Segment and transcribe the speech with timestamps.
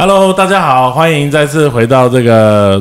[0.00, 2.80] Hello，大家好，欢迎再次回到这个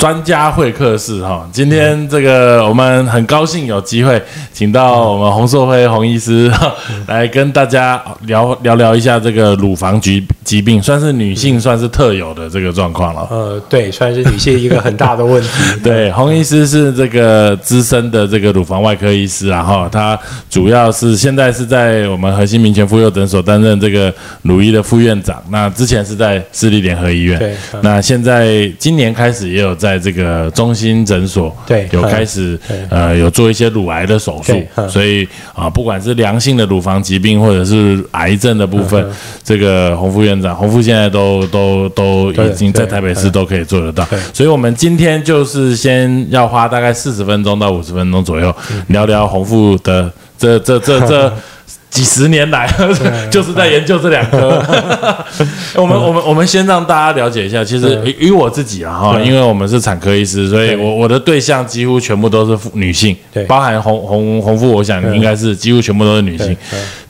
[0.00, 1.46] 专家会客室哈。
[1.52, 6.50] 今天这个我们很高兴有机会请到我们洪硕辉洪医师
[7.06, 13.28] 来跟大家聊聊聊一下这个乳房疾疾病，算是女性算是特有的这个状况了。
[13.30, 15.48] 呃，对，算是女性一个很大的问题。
[15.84, 25.42] 对，洪医师是这个资深的这个乳房外科医师啊，哈，他主要是现在是在我们核心民权妇幼诊所担任这个乳医的副院长。
[25.50, 34.52] 那之前是在私立联合医院，对，那现在今年开始也有在这个中心诊所，对，有开始呃有做一些乳癌的手术
[34.88, 48.82] 所以啊，不管是良性的乳房疾病或者是癌症的部分嗯，这个洪副院长，洪副现在都都都已经在台北市嗯都可以做得到，所以我们今天就是先要花大概四十分钟到五十分钟左右，嗯。
[48.88, 51.32] 聊聊洪副的这这这这。
[51.90, 52.66] 几十年来，
[53.30, 54.62] 就是在研究这两科。
[55.74, 58.10] 我们我们我们先让大家了解一下，其实对。
[58.12, 63.44] 以以我自己啊哈，因为我们是产科医师，所以我我的对象几乎全部都是妇女性，对。
[63.44, 66.56] 包含红红红妇，我想应该是几乎全部都是女性。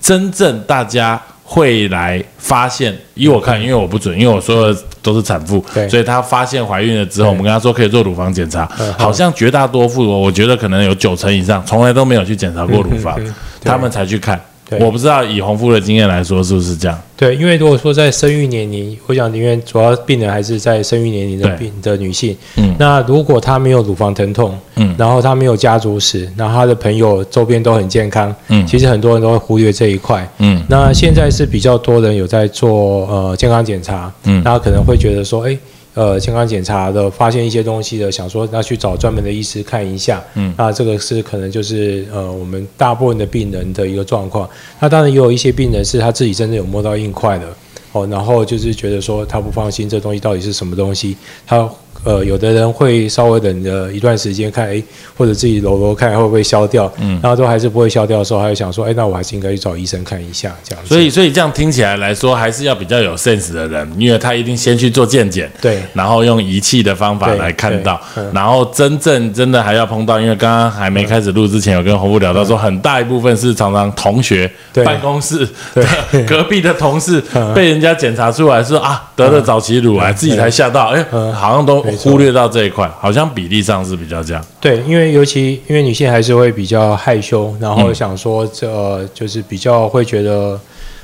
[0.00, 13.18] 真正大家会来发现，以我看，因为我不准，因为我说的都是产妇，所以她发现怀孕了之后，我们跟她说可以做乳房检查嗯，好像绝大多数，我觉得可能有九成以上，从来都没有去检查过乳房
[13.62, 14.40] 他们才去看。
[14.70, 14.78] 对。
[14.78, 16.98] 我不知道以红夫的经验来说是不是这样？
[17.16, 22.74] 对，因为如果说在生育年龄，我想因为主要病人还是在生育年龄的病的女性，嗯。
[22.78, 24.94] 那如果她没有乳房疼痛，嗯。
[24.96, 28.66] 然后她没有家族史，然后她的朋友周边都很健康，嗯。
[28.66, 30.26] 其实很多人都会忽略这一块。
[30.38, 30.62] 嗯。
[30.66, 34.42] 那现在是比较多人有在做呃健康检查，嗯。
[34.42, 35.54] 大家可能会觉得说，哎，
[35.94, 44.48] 呃，健康检查的发现一些东西的，想说要去找专门的医师看一下，嗯那这个是可能就是呃我们大部分的病人的一个状况。
[44.78, 47.46] 那当然也有一些病人是他自己真的有摸到硬块的，
[47.90, 51.68] 哦，然后就是觉得说他不放心这东西到底是什么东西，他
[52.04, 54.82] 呃有的人会稍微等着一段时间看，哎，
[55.16, 60.88] 或者自己揉揉看会不会消掉，嗯然后都还是不会消掉的时候，他就想说，哎，那我还是应该去找医生看一下这样子。
[60.88, 75.84] 所以所以这样听起来来说，还是要比较有 sense 的人，因为他一定先去做健检，对然后用仪器的方法来看到嗯，然后真正真的还要碰到，因为刚刚还没开始录之前，有跟洪富聊到说，很大一部分是常常同学、对办公室、对
[76.24, 84.44] 隔壁的同事嗯被人家检查出来说啊得了早期乳癌，自己才吓到，哎，嗯好像都忽略到这一块，好像比例上是比较这样。
[84.60, 90.58] 对，因为尤其因为女性还是会比较害羞，然后嗯想说这、呃就是比较会觉得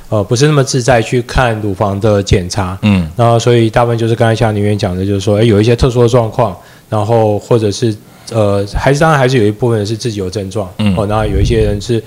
[0.08, 3.08] 呃不是那么自在去看乳房的检查，嗯。
[3.16, 6.56] 然后所以大部分就是刚才像林院讲的，就是说，哎，有一些特殊的状况，
[6.88, 7.94] 然后或者是
[8.30, 10.94] 呃，还是当然还是有一部分人是自己有症状，嗯。
[10.96, 12.02] 哦，然后有一些人是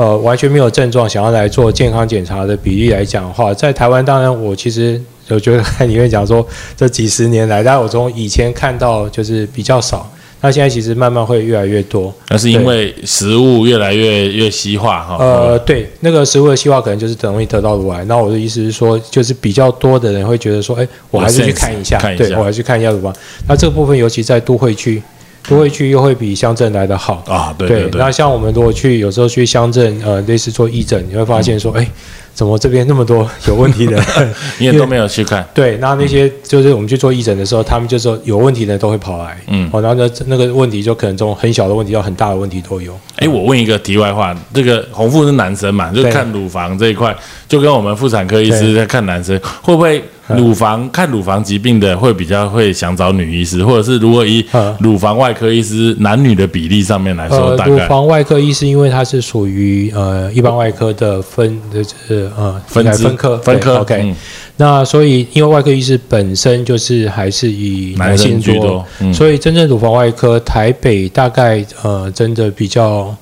[0.00, 10.10] 呃完全没有症状，想要来做健康检查的比例来讲的话，在台湾当然我其实我觉得看里面讲说这几十年来，但我从以前看到就是比较少，
[10.40, 12.10] 那现在其实慢慢会越来越多。
[12.30, 15.16] 那是因为食物越来越越西化哈。
[15.22, 18.02] 呃，对，那个食物的西化可能就是很容易得到乳癌。
[18.06, 23.14] 那我的意思是说，就是比较多的人会觉得说，哎，我还是去看一下，看一下对我还是看一下乳房。
[23.46, 25.02] 那这个部分，尤其在都会区，
[25.48, 27.22] 都会区又会比乡镇来的好。
[27.26, 31.88] 啊，对对对那，像我们如果去有时候去乡镇，呃，类似做义诊，你会发现说，哎、
[32.34, 34.34] 怎么这边那么多有问题的人？
[34.60, 35.46] 因为都没有去看。
[35.52, 42.98] 对，那那些就是我们去做义诊的时候，他们就说有问题的人都会跑来，嗯哦，然后呢，那个问题就可能从很小的问题到很大的问题都有。
[43.16, 47.14] 哎，我问一个题外话，这个红富是男生嘛，就对看乳房这一块，
[47.48, 50.02] 就跟我们妇产科医师在看男生，会不会
[50.36, 54.76] 乳房看乳房疾病的会比较会想找女医师，或者是如果以嗯。
[54.80, 57.86] 乳房外科医师男女的比例上面来说，大概。
[57.86, 64.16] 房外科医师因为它是属于呃一般外科的分就是呃分支分科分科 OK，、嗯。
[64.56, 69.12] 那所以因为外科医师本身就是还是以男男性生居多，嗯。
[69.12, 73.14] 所以真正乳房外科台北大概呃真的比较。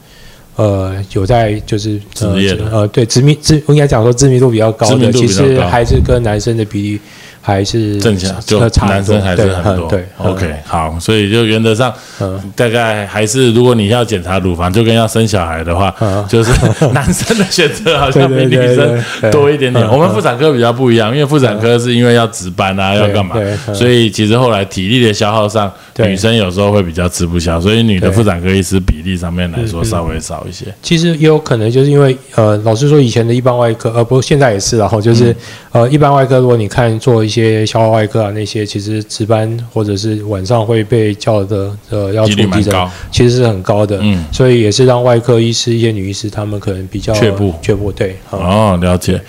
[0.58, 7.00] 呃，有在就是呃职业的呃，对知名知应该讲说知名度比较高的，其实还是跟男生的比例
[7.48, 9.88] 还是正常就男生还是很多。
[9.88, 11.90] 对，OK，好，所以就原则上
[12.20, 12.38] 嗯。
[12.54, 16.22] 大概还是，如果你要检查乳房，就跟要生小孩的话，嗯。
[16.28, 16.52] 就是
[16.92, 19.82] 男生的选择好像比女生多一点点。
[19.86, 23.34] 嗯我们妇产科比较不一样，因为妇产科是因为要值班啊，要干嘛
[23.72, 30.66] 所以其实后来体力的消耗上，女生有时候会比较吃不消，所以女的妇产科医师比例上面来说稍微少一些。
[30.82, 35.34] 其实也有可能就是因为呃，老实说，以前的一般外科，呃，不过现在也是然后嗯就是、
[35.72, 49.20] 呃，一般外科，如果你看做一些消化外科啊那些，其实值班或者是晚上会被叫的呃要几出急诊其实是很高的，嗯所以也是让外科医师一些女医师她们可能比较却步却步，对，嗯哦，了解。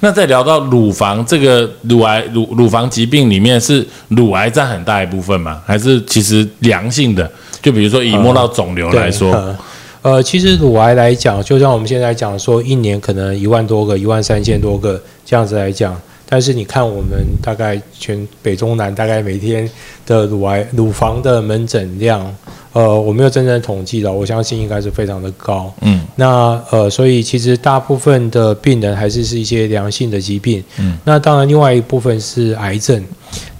[0.00, 5.62] 那再聊到乳房这个乳癌乳乳房疾病里面，是乳癌占很大一部分吗？
[5.66, 7.30] 还是其实良性的？
[7.60, 9.56] 就比如说以摸到肿瘤来说，嗯
[10.00, 19.68] 呃，其实乳癌来讲，就像我们现在讲说，一年可能一万多个、一万三千多个这样子来讲，但是你看我们大概全北中南大概每天
[20.06, 22.34] 的乳癌乳房的门诊量，
[22.72, 25.72] 呃，我没有真正统计的，我相信应该是非常的高。
[25.80, 30.62] 嗯那呃，所以其实大部分的病人还是是一些良性的疾病。
[30.78, 33.02] 嗯，那当然，另外一部分是癌症。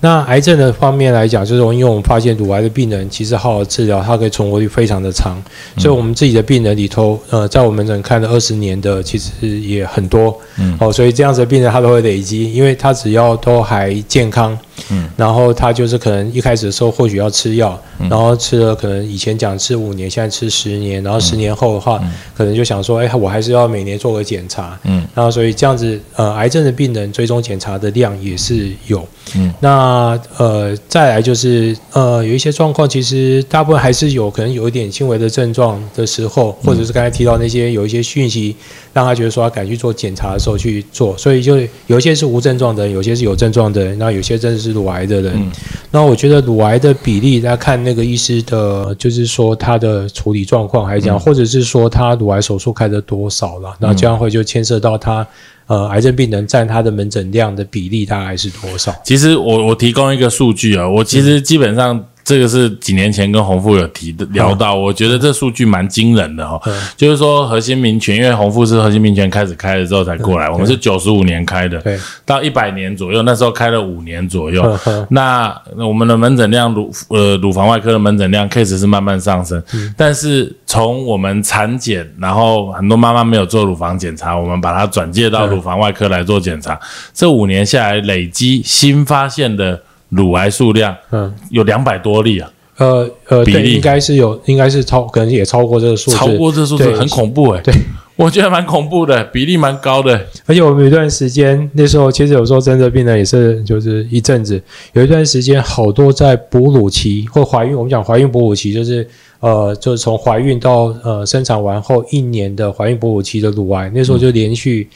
[0.01, 5.37] 那癌症的方面来讲，就是因为我们发现乳癌的病人其实好好治疗，它可以存活率非常的长。
[5.77, 9.31] 嗯所以我们自己的病人里头，呃，在我们诊看了二十年的，其实
[9.61, 10.37] 也很多。
[10.59, 14.57] 嗯哦，所以这样子的病人他都会累积，因为他只要都还健康，
[14.91, 18.09] 嗯，然后他就是可能一开始的时候或许要吃药，嗯。
[18.09, 22.13] 然后吃了可能以前讲吃五年，现在吃十年，然后十年后的话，嗯。
[22.37, 24.79] 可能就想说，哎，我还是要每年做个检查。
[24.85, 25.07] 嗯。
[25.15, 29.07] 然后所以这样子，呃，癌症的病人追踪检查的量也是有。
[29.35, 29.53] 嗯。
[29.61, 38.57] 那呃，再来就是呃，有一些状况，其实大部分还是有可能有一点轻微的症状的时候，或者是刚才提到那些有一些讯息，
[38.99, 41.57] 让他觉得说他敢去做检查的时候去做，所以就
[41.87, 45.35] 有一些是无症状的人，有些是有症状的人，然后有些真的是乳癌的人。
[45.37, 45.53] 嗯。
[45.93, 51.21] 那我觉得乳癌的比例，大家看那个医师的，就是说他的处理状况还是这样，嗯。
[51.21, 55.25] 或者是说他乳癌手术开的多少了，那这样会就牵涉到他
[55.69, 58.93] 呃癌症病人占他的门诊量的比例大概是多少？
[59.05, 66.61] 其实我我提供一个数据啊，我其实基本上这个是几年前跟洪富有提的聊到，我觉得这数据蛮惊人的哦。
[66.67, 66.79] 嗯。
[66.95, 71.83] 就是说核心民权，因为洪富是核心民权开始开了之后才过来，我们是九十五年开的，
[72.27, 74.79] 到一百年左右，那时候开了五年左右。
[75.09, 79.63] 那我们的门诊量乳呃乳房外科的门诊量 case 是慢慢上升，
[79.97, 85.49] 但是从我们产检，然后很多妈妈没有做乳房检查，我们把它转介到嗯。
[85.49, 86.79] 乳房外科来做检查，
[87.15, 91.35] 这五年下来累积新发现的乳癌数量嗯。
[91.51, 93.75] 有两百多例啊，呃呃，对，比例。
[93.75, 96.95] 应该是有，应该是超，可能也超过这个数字，超过这数字对。
[96.95, 97.75] 很恐怖哎、对，
[98.17, 100.21] 我觉得蛮恐怖的，比例蛮高的。
[100.47, 104.61] 而且我们有一段时间，那时候其实有时候真的病人也是，就是一阵子，
[104.93, 109.07] 有一段时间好多在哺乳期或怀孕，我们讲怀孕哺乳期，就是
[109.41, 114.89] 呃，就是从怀孕到呃生产完后一年的怀孕哺乳期的乳癌，那时候就连续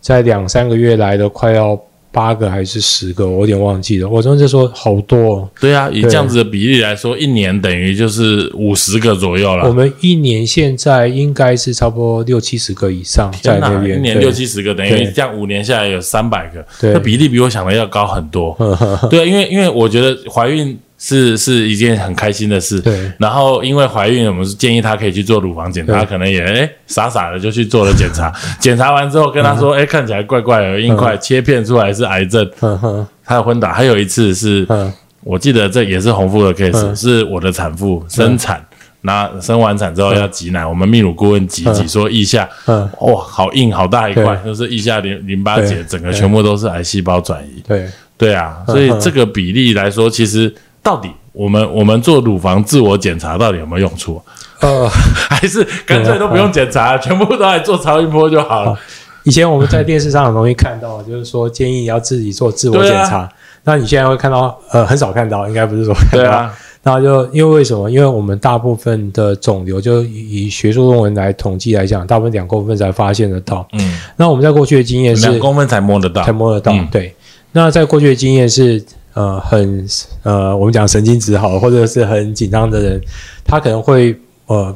[0.00, 1.80] 在两三个月来的快要
[2.12, 4.08] 八个还是十个，我有点忘记了。
[4.08, 9.72] 我真的说好多、哦，对啊，以这样子的比例来说，一年等于就是五十个左右了我。
[9.72, 18.56] 们一年现在应该是差不多六七十个以上在那边，一年对六七十个，等于这样五年下来有三百个，对那比例比我想的要高很多。
[19.08, 22.78] 对啊，因为因为我觉得怀孕是是一件很开心的事。
[22.78, 23.10] 对。
[23.18, 28.30] 然后因为怀孕，我们是建议她可以去做乳房检查，可能也哎傻傻的就去做了检查，
[28.60, 33.68] 检查完之后跟她说，哎看起来怪怪的，有硬块，切片出来是癌症，呵呵她有昏倒。
[33.68, 34.92] 还有一次是嗯。
[35.22, 38.64] 我记得这也是红富的 case，、嗯是我的产妇生产，
[39.02, 47.62] 那、生完产之后要挤奶，我们泌乳顾问挤挤嗯说腋下，嗯，哇，好硬好大一块，就是腋下淋淋巴结整个全部都是癌细胞转移。
[47.68, 47.86] 对。
[48.16, 54.20] 对啊，嗯所以这个比例来说，其实到底我们我们做乳房自我检查到底有没有用处，
[54.60, 54.88] 呃，
[55.28, 58.78] 还是干脆都不用检查，全部都来做超音波就好了？
[59.24, 63.28] 以前我们在电视上很容易看到，就是说建议要自己做自我检查。
[63.64, 65.94] 那你现在会看到，呃，很少看到，应该不是说。
[66.10, 66.50] 对啊，
[66.82, 67.90] 然后就因为为什么？
[67.90, 73.68] 因为我们大部分的肿瘤，就以以学术论文来统计来讲，大部分两公分才发现得到。
[73.72, 77.14] 嗯，那我们在过去的经验是两公分才摸得到才，摸得到，嗯对。
[77.52, 78.82] 那在过去的经验是，
[79.14, 79.86] 呃，很
[80.22, 83.00] 呃，我们讲神经质好，或者是很紧张的人，
[83.44, 84.74] 他可能会呃，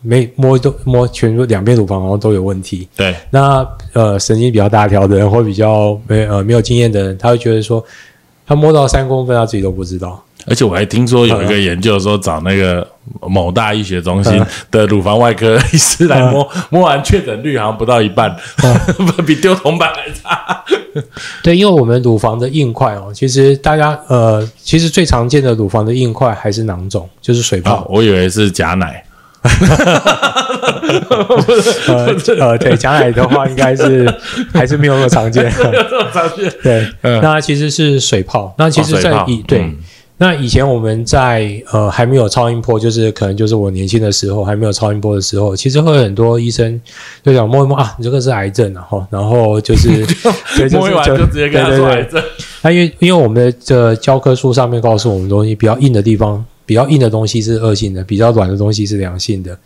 [0.00, 2.88] 没摸都摸全部两边乳房好像都有问题。
[2.96, 7.84] 对，那呃，神经比较大条的人，或比较没呃没有经验的人，他会觉得说，
[8.46, 10.22] 他摸到三公分，他自己都不知道。
[10.46, 12.86] 而且我还听说有一个研究说，找那个
[13.20, 18.34] 某大医学中心的乳房外科医师来摸，摸完确诊率好像不到一半，
[19.26, 20.64] 比丢铜板还差。
[21.42, 27.86] 对，因为我们乳房的硬块哦，其实大家呃，其实最常见的乳房的硬块还是囊肿，就是水泡。
[27.90, 29.04] 我以为是假奶。
[31.86, 34.10] 呃呃，对，假奶的话，应该是
[34.54, 35.52] 还是没有那么常见。
[35.54, 36.50] 这么常见？
[36.62, 38.54] 对，那其实是水泡。
[38.56, 39.70] 那其实，在以对。
[40.16, 46.80] 那以前我们在呃还没有超音波，就是可能就是我年轻的时候还没有超音波的时候，其实会有很多医生
[47.24, 49.88] 就想摸一摸啊，你这个是癌症，然 后然后就是
[50.70, 52.22] 摸一完就直接跟他说癌症。
[52.62, 59.58] 那因为因为我们的这教科书上面告诉我们东西比较硬的地方，比较硬的东西是恶性的，比较软的东西是良性的。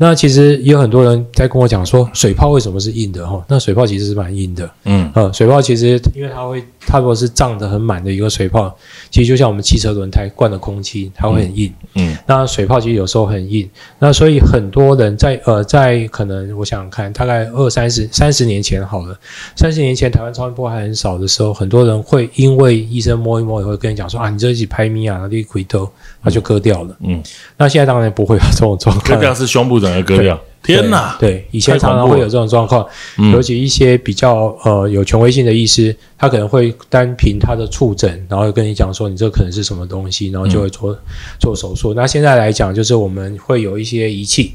[0.00, 3.44] 那其实也有很多人在跟我讲说，水泡为什么是硬的哈？
[3.48, 8.72] 那水泡其实是蛮硬的，嗯，呃，水泡其实因为它会，它如果是胀得很满的一个水泡，
[9.10, 19.18] 其实就像我们汽车轮胎灌了空气，它会很硬，嗯，那水泡其实有时候很硬，那所以很多人在呃在可能我想看大概二三十三十年前好了，
[19.56, 25.90] 三十年前台湾超音波还很少的时候，很多人会因为医生摸一摸也会跟你讲说啊，你这一起拍咪啊，你回头
[26.22, 27.22] 它就割掉了，嗯，
[27.56, 30.38] 那现在当然不会有这种状况，割掉是胸部整个割掉。
[30.60, 31.16] 天哪！
[31.20, 32.84] 对，以前常常会有这种状况，
[33.32, 40.98] 尤其一些比较呃有权威性的医师，他可能会单凭他的触诊，然后跟你讲说你这可能是什么东西，然后就会做
[41.38, 41.94] 做手术。
[41.94, 44.54] 那现在来讲，就是我们会有一些仪器，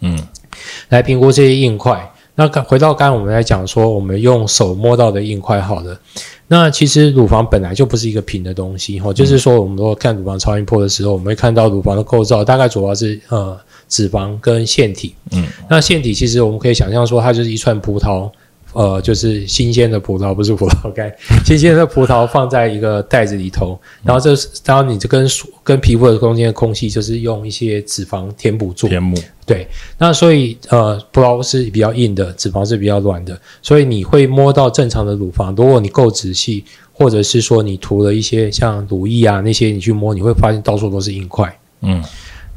[0.00, 0.18] 嗯，
[0.88, 2.10] 来评估这些硬块。
[2.36, 5.98] 那回到刚刚我们来讲说，我们用手摸到的硬块，好了。
[6.46, 13.58] 那其实乳房本来就不是一个平的东西，哈，就是说我们如果看乳房超音波的时候，我们会看到乳房的构造，大概主要是呃。
[13.88, 18.28] 脂肪跟腺体，嗯，那腺体其实我们可以想象说，它就是一串葡萄，
[18.76, 21.10] 呃，就是新鲜的葡萄，不是葡萄干，
[21.46, 25.26] 新鲜的葡萄放在一个袋子里头，然后这然后你这跟
[25.64, 29.66] 跟皮肤的中间的空隙，就是用一些脂肪填补住，填补，对，
[29.96, 42.04] 那所以呃，葡萄是比较硬的，脂肪是比较软的，所以你会摸到正常的乳房，如果你够仔细，或者是说你涂了一些像乳液啊那些，你去摸，你会发现到处都是硬块，嗯。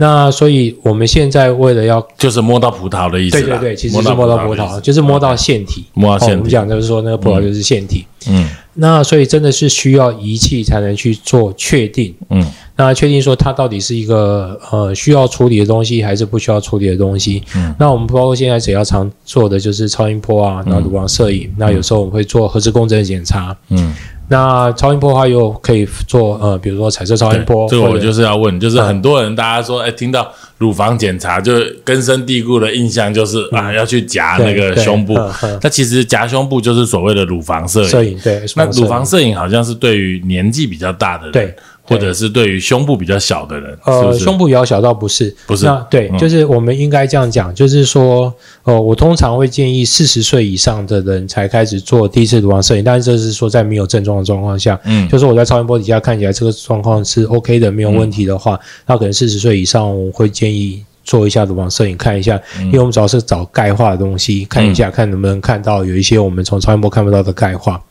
[0.01, 6.35] 那所以我们现在为了要就是摸到葡萄的意思，对对对，其实是摸到葡萄，就是摸到腺体，摸到腺体。
[6.37, 8.05] 我们讲就是说那个葡萄就是腺体。
[8.29, 12.15] 嗯，那所以真的是需要仪器才能去做确定。
[12.29, 12.41] 嗯，
[12.79, 17.43] 那确定说它到底是一个呃需要处理的东西，还是不需要处理的东西。
[17.57, 23.53] 嗯，那我们包括现在只要常做的就是超音波啊，然后乳房摄影，那有时候我们会做核磁共振检查。
[23.67, 23.93] 嗯。
[24.31, 27.67] 那超音波的话，又可以做呃，比如说彩色超音波。
[27.67, 31.51] 这个我就是要问，就是很多人大家说，哎，听到乳房检查，就
[31.83, 35.17] 根深蒂固的印象就是啊，要去夹那个胸部。
[35.63, 37.89] 那其实夹胸部就是所谓的乳房摄影。
[37.89, 38.43] 摄影对。
[38.55, 41.55] 那乳房摄影好像是对于年纪比较大的人。
[41.89, 41.97] 对。
[41.97, 60.83] 或者是对于胸部比较小的人，呃，胸部比较小倒不是，不是，那对，就是我们应该这样讲，就是说，呃，我通常会建议四十岁以上的人才开始做第一次乳房摄影，但是这是说在没有症状的状况下，嗯，就是我在超音波底下看起来这个状况是 OK 的，没有问题的话，那可能四十岁以上我会建议。
[61.09, 67.81] 做一下乳房摄影，看一下，因为我们主要是找钙化的东西，看一下，看能不能看到有一些我们从超音波看不到的钙化。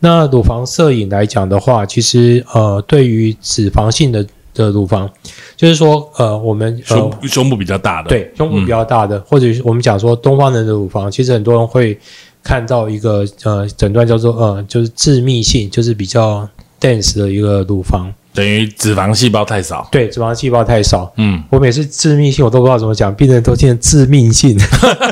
[0.00, 5.10] 那乳房摄影来讲的话，其实呃，对于脂肪性的的乳房，
[5.56, 11.98] 就是说呃，我们胸胸部比较大的，对，胸部比较大的，或者我们讲说东方人的乳房，其实很多人会
[12.42, 16.46] 看到一个呃诊断叫做呃，就是致密性，就是比较
[16.78, 18.12] dense 的一个乳房。
[18.38, 21.12] 等于脂肪细胞太少，对，脂肪细胞太少。
[21.16, 24.56] 嗯，我每次致命性我都不知道怎么讲，病人都听致命性，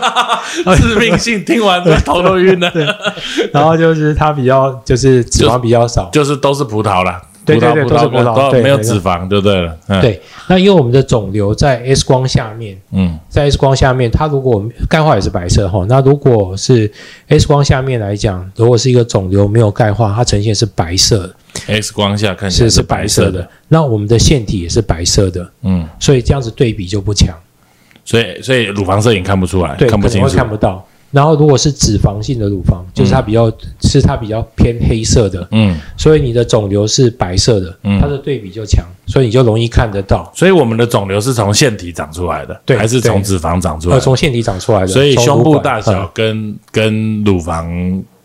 [0.76, 2.72] 致命性听完头都晕了。
[3.52, 7.20] 然后就是它比较，就是脂肪比较少，就是都是葡萄了。
[7.46, 9.70] 对对对，都是葡萄，没有脂肪，对不对？
[10.02, 10.20] 对。
[10.48, 15.86] 那因为我们的肿瘤在 X 光下面，嗯，在 X 光下面，它如果钙化也是白色哈。
[15.88, 16.90] 那如果是
[17.28, 21.32] X 光下面来讲，如果是一个肿瘤没有钙化，它呈现是白色。
[21.66, 23.48] X 光下看起来是是白色的。
[23.68, 27.34] 那我们的腺体也是白色的，嗯，所以这样子对比就不强。
[28.04, 30.86] 所以所以乳房摄影看不出来，对，看不清楚，看不到。
[31.16, 40.30] 然后，如果是脂肪性的乳房，就是它比较是它比较偏黑色的，嗯，所以你的肿瘤是白色的，嗯，它的对比就强，所以你就容易看得到。
[40.34, 43.94] 所以我们的肿瘤是从腺体长出来的，对，还是从脂肪长出来？
[43.94, 44.88] 呃，从腺体长出来的。
[44.88, 47.66] 所以胸部大小跟跟乳房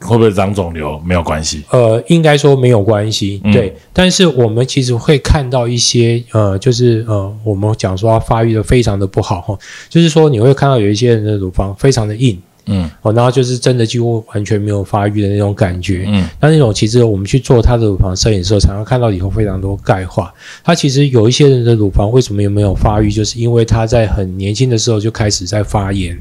[0.01, 1.63] 会不会长肿瘤没有关系？
[1.69, 3.73] 呃，应该说没有关系，对。
[3.93, 9.57] 但是我们其实会看到一些，呃，就是呃，我们讲说它发育的非常的不好哈，
[9.87, 12.37] 就是说你会看到有一些人的乳房非常的硬。
[12.65, 16.05] 嗯哦，然后就是真的几乎完全没有发育的那种感觉。
[16.07, 20.33] 嗯那那种其实我们去做他的乳房摄影的时候，常常看到里头非常多钙化。
[20.63, 26.17] 他其实有一些人的乳房为什么也没有发育，就是因为他在很年轻的时候就开始在发炎。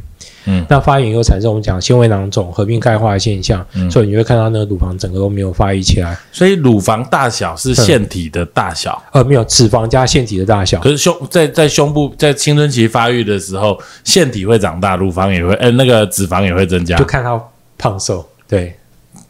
[0.47, 6.17] 嗯那发炎又产生我们讲纤维囊肿合并钙化的现象，嗯所以你会看到那个乳房整个都没有发育起来。
[6.33, 10.81] 所以乳房大小是腺体的大小，呃，没有脂肪加腺体的大小。
[10.81, 17.05] 可是胸在在胸部在青春期发育的时候，腺体会长大，乳房也会，呃，那个脂肪也会增加就。
[17.05, 17.41] 看他
[17.79, 18.27] 胖瘦。
[18.49, 18.75] 对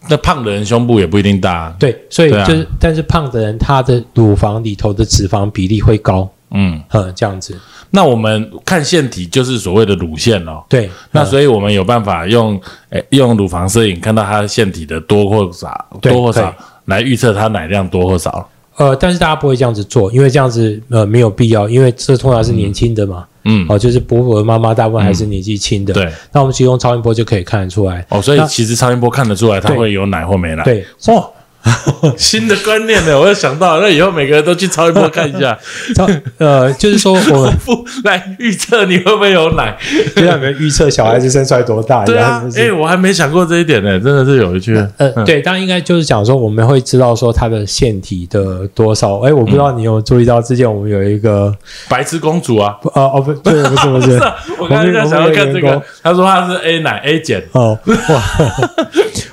[0.08, 7.58] 那胖的人胸部也不一定大啊，对，所以就是，但是胖的人他的乳房里头的脂肪比例会高，嗯，嗯，这样子。
[7.90, 10.62] 那我们看腺体就是所谓的乳腺哦。
[10.68, 16.54] 对，嗯那所以我们有办法用诶用乳房摄影看到它腺体的多或少，多或少
[16.84, 18.48] 来预测它奶量多或少。
[18.76, 28.06] 呃，但是大家不会这样子做，因为这样子呃没有必要，因为这通常是年轻的嘛，嗯，哦，就是伯伯的妈妈大部分还是年纪轻的。，对那我们其实用超音波就可以看得出来。
[28.08, 30.62] 哦，所以其实超音波看得出来它对会有奶或没奶。
[30.62, 31.28] 对，哦，
[32.16, 35.56] 新的观念呢，我又想到，那以后每个人都去超音波看一下，
[35.94, 39.76] 超呃，就是说我们 不来预测你会不会有奶。
[40.16, 42.72] 就像你们预测小孩子生出来多大一对样，哎、是。
[42.72, 44.74] 我还没想过这一点呢，真的是有一句。
[44.96, 49.18] 呃，对，当然应该就是讲说，我们会知道说它的腺体的多少。
[49.18, 51.54] 哎，我不知道你有注意到，之前我们有一个，
[51.88, 54.18] 白痴公主啊，哦不，对，不是不是，
[54.58, 55.80] 我刚才在想要看这个。
[56.02, 58.22] 他说他是 A 奶 A 减，哦哇，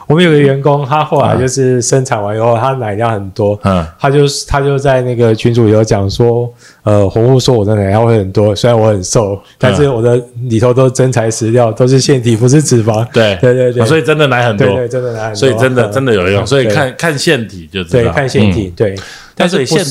[0.07, 6.49] 我们有个员工，他后来就是生产完以后，他奶量很多，嗯，他就他就在那个群组里头讲说，
[6.83, 10.17] 呃，红户说我的奶量会很多，虽然我很瘦，但是我的
[10.49, 13.05] 里头都真材实料，都是腺体，不是脂肪。
[13.11, 13.37] 对。
[13.41, 13.83] 对对对。
[13.83, 14.65] 哦所以真的奶很多。
[14.65, 18.73] 对，对，真的奶很多，所以真的嗯真的有用，所以看看腺体就知道，对看腺体嗯。
[18.77, 18.95] 对，
[19.35, 19.83] 但是腺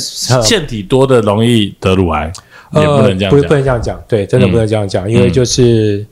[0.42, 2.32] 腺体多的容易得乳癌，
[2.72, 3.54] 也不能这样呃、不不。
[3.54, 6.04] 能这样讲，对，真的嗯不能这样讲，因为就是、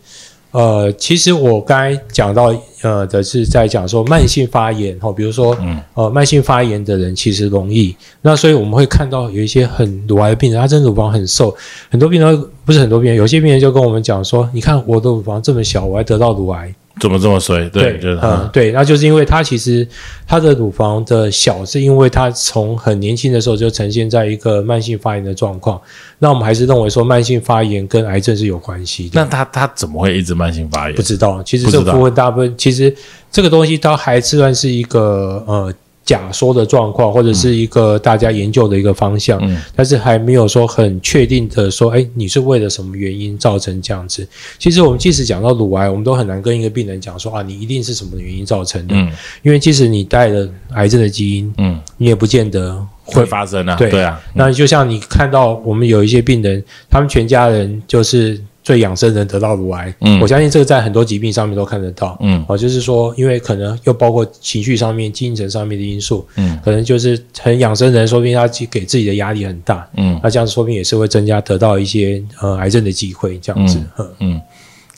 [0.54, 7.92] 呃，其实我刚才讲到呃的是在讲说慢性发炎哦，比如说嗯呃慢性发炎的人其实容易，
[8.22, 11.52] 那所以我们会看到有一些很乳癌的病人，他真的乳房很瘦，
[11.90, 17.68] 很多病人不是很多病人，有些病人就跟我们讲说，你看我的乳房这么小，我还得到乳癌，怎么这么衰？
[17.70, 19.86] 对，就是嗯，对，那就是因为他其实
[20.26, 25.80] 他的乳房的小，是因为他从很年轻的时候就呈现在一个慢性发炎的状况。
[26.18, 29.20] 那我们还是认为说慢性发炎跟癌症是有关系的。
[29.20, 31.02] 那他他怎么会一直慢性发炎不？
[31.02, 32.94] 知道，其实这部分大部分其实
[33.30, 39.40] 这个东西它还算是一个呃假说的状况，或者是一个大家研究的一个方向。
[39.42, 44.26] 嗯但是还没有说很确定的说，哎，你是为了什么原因造成这样子？
[44.58, 49.10] 其实我们即使讲到乳癌，我们都很难跟一个病人讲说啊，你一定是什么原因造成的，嗯
[49.42, 53.26] 因为即使你带了癌症的基因，嗯，你也不见得会会。
[53.26, 62.16] 发生啊，对对啊，那就像你看到我们有一些病人，他们全家人就是最养生人得到乳癌，嗯我相信这个在很多疾病上面都看得到。
[62.20, 73.78] 嗯哦，就是说，因为可能又包括情绪上面、精神上面的因素，嗯可能就是很养生人，说不定他给自己的压力很大，嗯那这样说不定也是会增加得到一些呃癌症的机会，这样子。
[73.98, 74.40] 嗯嗯。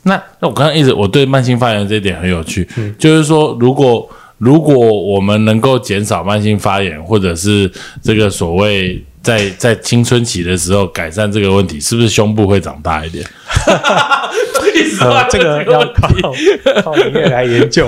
[0.05, 7.69] 那那我刚刚一直我对慢性发炎这一点很有趣，嗯就是说如果如果我们能够减少慢性发炎，或者是
[8.01, 13.27] 这个所谓在在青春期的时候改善这个问题，是不是胸部会长大一点？
[14.75, 16.23] 一 直呃，这个要靠题
[16.83, 17.87] 靠音乐来研究，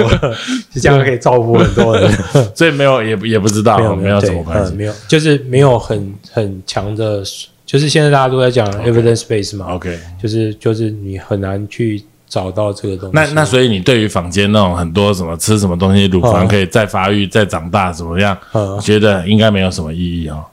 [0.73, 2.11] 是 这样可以造福很多人。
[2.55, 4.77] 所以没有也也不知道，没有没有什对么关系呃。
[4.77, 7.23] 没有，就是没有很很强的，
[7.67, 13.13] 就是现在大家都在讲 evidence base 嘛 OK，就是就是你很难去找到这个东西。
[13.15, 18.37] 那那所以你对于坊间那种很多什么吃什么东西乳房嗯可以再发育、再长大怎么样？
[18.81, 20.45] 觉得应该没有什么意义哦。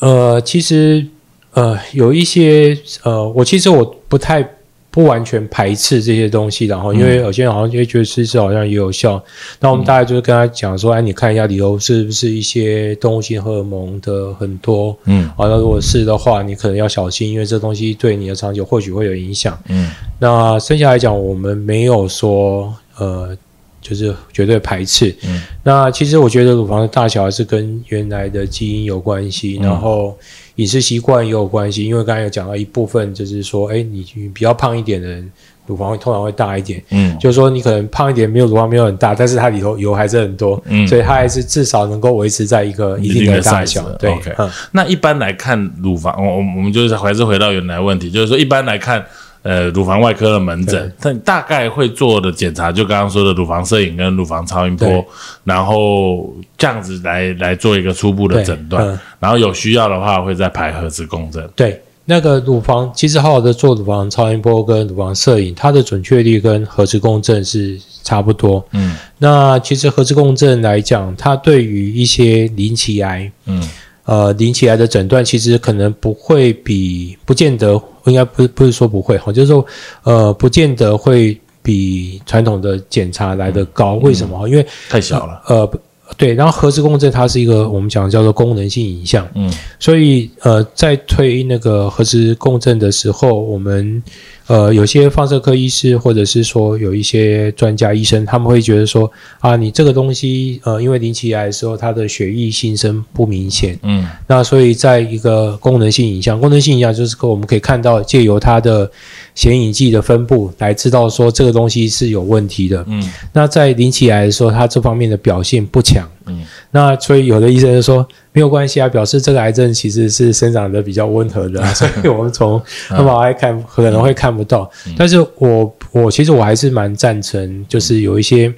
[0.00, 1.04] 呃，其实
[1.52, 4.46] 呃有一些呃，我其实我不太
[4.94, 9.20] 不完全排斥这些东西，然后因为有些人好像就会觉得吃吃好像也有效，
[9.58, 14.96] 那我们大概就是跟他讲说，哎，你看一下里头是不是一些动物性荷尔蒙的很多。
[15.06, 19.60] 嗯啊，那如果是的话，你可能要小心，因为这东西对你的长久或许会有影响。
[19.68, 23.36] 嗯那剩下来讲，我们没有说呃，
[23.80, 25.12] 就是绝对排斥。
[25.26, 30.16] 嗯那其实我觉得乳房的大小还是跟原来的基因有关系，嗯然后
[30.56, 31.84] 饮食习惯也有关系。
[31.84, 35.30] 因为刚才有讲到一部分，就是说，哎，你你比较胖一点的人，
[35.66, 36.82] 乳房会通常会大一点。
[36.90, 43.88] 嗯就是说，你可能胖一点，没有乳房没有很大，但是它里头油还是很多，嗯所以它还是至少能够维持在一个一一定的大小。
[43.88, 49.04] 的对 OK 嗯，那一般来看，乳房，我我我们就是还是回到原来问题，就是说一般来看，
[49.44, 55.04] 呃，乳房外科的门诊，但大概会做的检查，就刚刚说的乳房摄影跟乳房超音波，
[55.44, 58.82] 然后这样子来来做一个初步的对诊断。
[58.82, 61.46] 嗯，然后有需要的话会再排核磁共振。
[61.54, 68.66] 对那个乳房其实好好的做乳房超音波跟乳房摄影，它的准确率跟核磁共振是差不多。
[68.72, 68.96] 嗯。
[69.18, 73.62] 那其实核磁共振来讲，它对于一些鳞期癌，嗯
[74.04, 79.64] 呃，鳞期癌的诊断其实可能不会比，不见得，应该不是不是说不会哈，就是说，
[80.02, 83.94] 呃，不见得会比传统的检查来得高。
[83.94, 84.46] 为什么？
[84.48, 85.42] 因为太小了。
[85.48, 85.78] 呃，不
[86.18, 94.02] 对，然后核磁共振它是一个我们讲的叫做功能性影像，嗯所以呃，在推那个核磁共振的时候，我们
[94.46, 108.90] 呃有些放射科医师或者是说有一些专家医生，他们会觉得说啊，你这个东西呃，因为临起来的时候，它的血液新生不明显，嗯那所以在一个功能性影像，功能性影像就是我们可以看到借由它的
[109.34, 112.84] 显影剂的分布来知道说这个东西是有问题的。
[112.88, 116.08] 嗯那在临起来的时候，它这方面的表现不强。
[116.26, 124.70] 嗯，那所以有的医生就说没有关系啊，表示这个癌症其实是生长的比较温和的、啊， 所以我们从 MRI 看可能会看不到。
[124.98, 128.52] 但是我我其实我还是蛮赞成，就是有一些。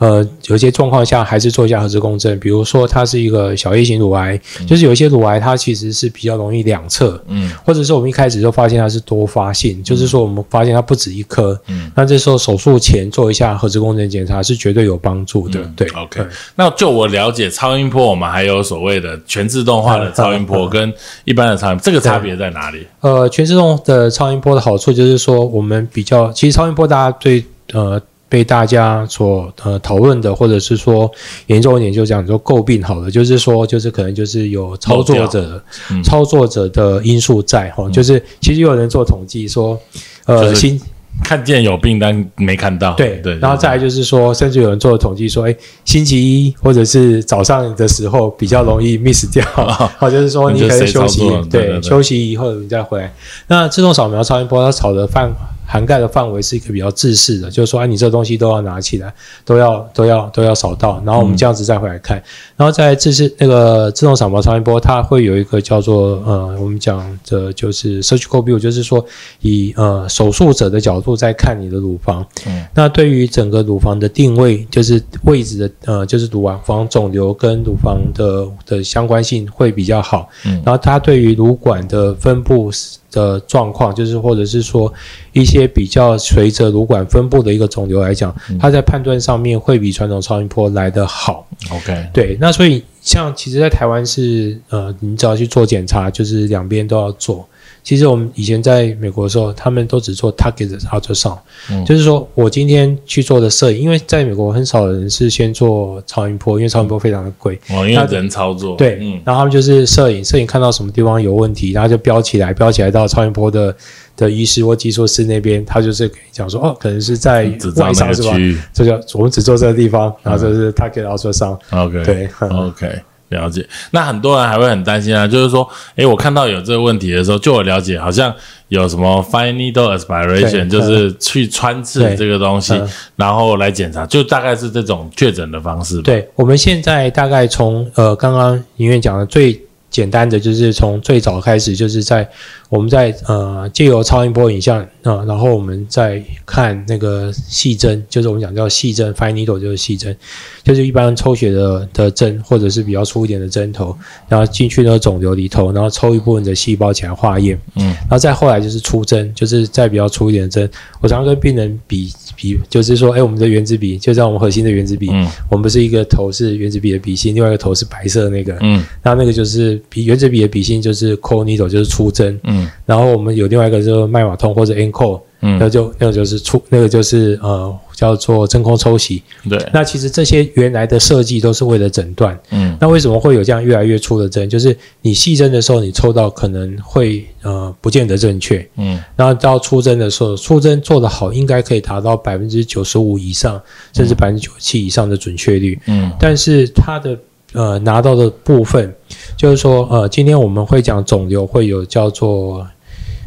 [0.00, 7.52] 呃，有一些状况下还是做一下核磁共振，比如说它是一个小叶型乳癌，就是有一些乳癌它其实是比较容易两侧，嗯。
[7.66, 11.92] 或者是我们一开始就发现它是多发性，就是说我们发现它不止一颗，嗯。
[11.94, 15.86] 那这时候手术前做一下核磁共振检查是绝对有帮助的，对。
[15.94, 16.26] 嗯，OK。
[16.56, 20.90] 那就我了解，超音波我们还有所谓的全自动化的 超音波跟
[21.26, 22.86] 一般的超音波，这个差别在哪里？
[23.00, 31.10] 呃，全自动的超音波的好处就是说，我们比较，其实超音波大家对呃被大家所呃讨论的，或者是说
[31.48, 36.02] 严重一点就讲说诟病好了，就是说就是可能就是有操作者、嗯。
[36.02, 39.78] 操作者的因素在哈、就是其实有人做统计说，
[40.26, 40.80] 呃，就是新
[41.24, 49.44] 看见有病但没看到，对对，然后再来就是说，甚至有人做统计说，哎，星期一或者是早上的时候比较容易 miss 掉，
[50.00, 53.12] 哦，就是说你可以休息对对对休息以后你再回来。
[53.48, 55.30] 那自动扫描超音波它扫的范
[55.72, 62.20] 涵盖的范围是一个比较自式的，就是说，哎，你这东西都要拿起来，都要都要都要扫到，然后我们这样子再回来看，
[62.56, 69.04] 然后在自式那个自动扫描超音波，它会有一个叫做呃，我们讲的就是 surgical view，就是说
[69.42, 72.26] 以呃手术者的角度在看你的乳房。
[72.46, 80.28] 嗯那对于整个乳房的定位，就是位置的呃，就是乳房肿瘤跟乳房的的相关性会比较好。
[80.44, 82.70] 嗯然后它对于乳管的分布
[83.10, 84.92] 的状况，就是或者是说
[85.32, 91.46] 一些比较随着乳管分布的一个肿瘤来讲，它在判断上面会比传统超音波来得好。
[91.70, 97.46] OK，对，那所以像其实，在台湾是呃，你只要去做检查，就是两边都要做。
[97.82, 101.38] 其实我们以前在美国的时候，他们都只做 target ultrasound，、
[101.70, 101.84] 嗯。
[101.84, 107.58] 就是说我今天去做的摄影，因为在美国很少人是先做超音波，因为超音波非常的贵。
[107.70, 109.20] 哦，因为人操作，对，嗯。
[109.24, 113.74] 然后他们就是摄影，摄影看到什么地方有问题，然后就标起来，标起来到超音波的
[114.16, 117.44] 的医师或技术师那边，他就是讲说，哦，可能是在
[117.76, 118.36] 外伤是吧？
[118.72, 123.66] 这叫我们只做这个地方，然后就是 target ultrasound，、，OK，对，嗯 OK，了解。
[123.90, 128.32] 那很多人还会很担心啊，就是说，诶，我看到有这个问题的时候，就我了解，好像
[128.68, 136.02] 有什么 fine needle aspiration，就是去穿刺这个东西嗯，然后来检查，就大概是这种确诊的方式吧。
[136.04, 142.28] 对，我们现在大概从呃刚刚林院讲的最简单的，就是从最早开始，就是在
[142.70, 150.16] 我们在呃借由超音波影像啊、呃然后我们再看那个细针，就是我们讲叫细针 fine needle 就是细针，
[150.62, 153.96] 就是一般抽血的的针，或者是比较粗一点的针头，
[154.28, 157.86] 然后进去那个肿瘤里头，然后抽一部分的细胞起来化验，嗯。
[158.02, 160.70] 然后再后来就是出针，就是再比较粗一点的针。
[161.00, 165.28] 我常常跟病人比比，就是说，哎，我们的原子笔，就像我们核心的原子笔，嗯。
[165.50, 168.84] 我们不是一个头是原子笔的笔芯，另外一个头是白色的那个，嗯。
[169.02, 179.22] 那那个就是比原子笔的笔芯就是 core needle，就是出针，嗯然后我们有另外一个就是麦马通或者 Encore，那嗯，就那个就是出那个就是呃叫做真空抽洗。
[179.48, 182.76] 对，那其实这些原来的设计都是为了诊断，嗯。
[182.80, 184.48] 那为什么会有这样越来越粗的针？
[184.48, 189.02] 就是你细针的时候，你抽到可能会呃不见得正确，嗯。
[189.16, 193.60] 然后到出针的时候，出针做得好，应该可以达到百分之九十五以上，
[193.94, 195.78] 甚至百分之九十七以上的准确率。
[195.86, 196.10] 嗯。
[196.18, 197.18] 但是它的
[197.52, 198.94] 呃拿到的部分，
[199.40, 202.66] 就是说呃，今天我们会讲肿瘤会有叫做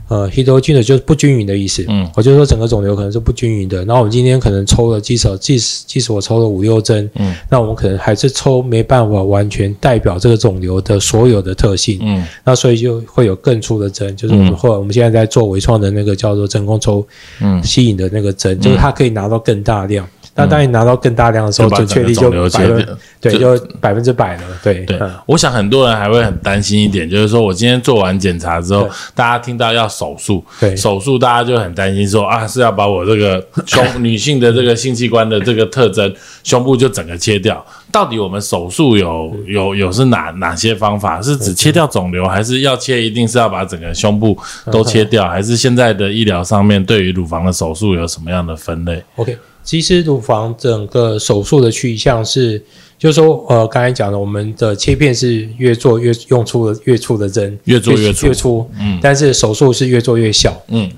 [0.10, 1.84] 呃 heterogeneous，就是不均匀的意思。
[1.90, 3.78] 嗯我就说整个肿瘤可能是不均匀的。
[3.86, 11.98] 然后我们今天可能抽了，即使即使即使我抽了五六针，嗯那我们可能还是抽没办法完全代表这个肿瘤的所有的特性。
[12.04, 17.04] 嗯那所以就会有更粗的针，就是我们嗯后来我们现在在做微创的那个叫做真空抽
[17.42, 20.08] 嗯吸引的那个针，就是它可以拿到更大量。
[20.36, 24.44] 那当你拿到更大量的时候，就确率就百分切掉对，就就百分之百了。
[24.64, 36.12] 对对嗯，我想很多人还会很担心一点，就是说我今天做完检查之后，大家听到要手术，对手术大家就很担心说啊，是要把我这个胸 女性的这个性器官的这个特征，
[36.44, 37.64] 胸部就整个切掉。
[37.92, 41.22] 到底我们手术有有有是哪哪些方法？
[41.22, 44.36] 是只切掉肿瘤，还是要切一定是要把整个胸部
[44.72, 45.30] 都切掉？
[45.30, 52.62] 还是现在的医疗上面对于乳房的手术有什么样的分类？OK，其实乳房整个手术的去向是，
[52.98, 59.00] 就是说，呃，刚才讲的，我们的切片是越做越用粗的越粗的针，越做越粗越粗，嗯。
[59.02, 60.62] 但是手术是越做越小。
[60.68, 60.90] 嗯。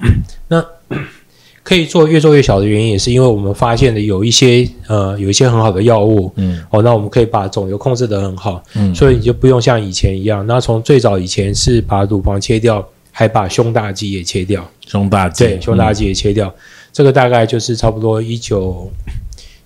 [0.48, 0.66] 那
[1.64, 6.60] 可以做越做越小的原因，也是因为我们发现的有一些呃有一些很好的药物，嗯。
[6.70, 8.94] 哦，那我们可以把肿瘤控制得很好，嗯。
[8.94, 10.46] 所以你就不用像以前一样。
[10.46, 16.54] 那从最早以前是把乳房切掉，还把胸大肌也切掉，胸大肌，对，胸大肌也切掉，
[16.96, 18.90] 这个大概就是差不多一九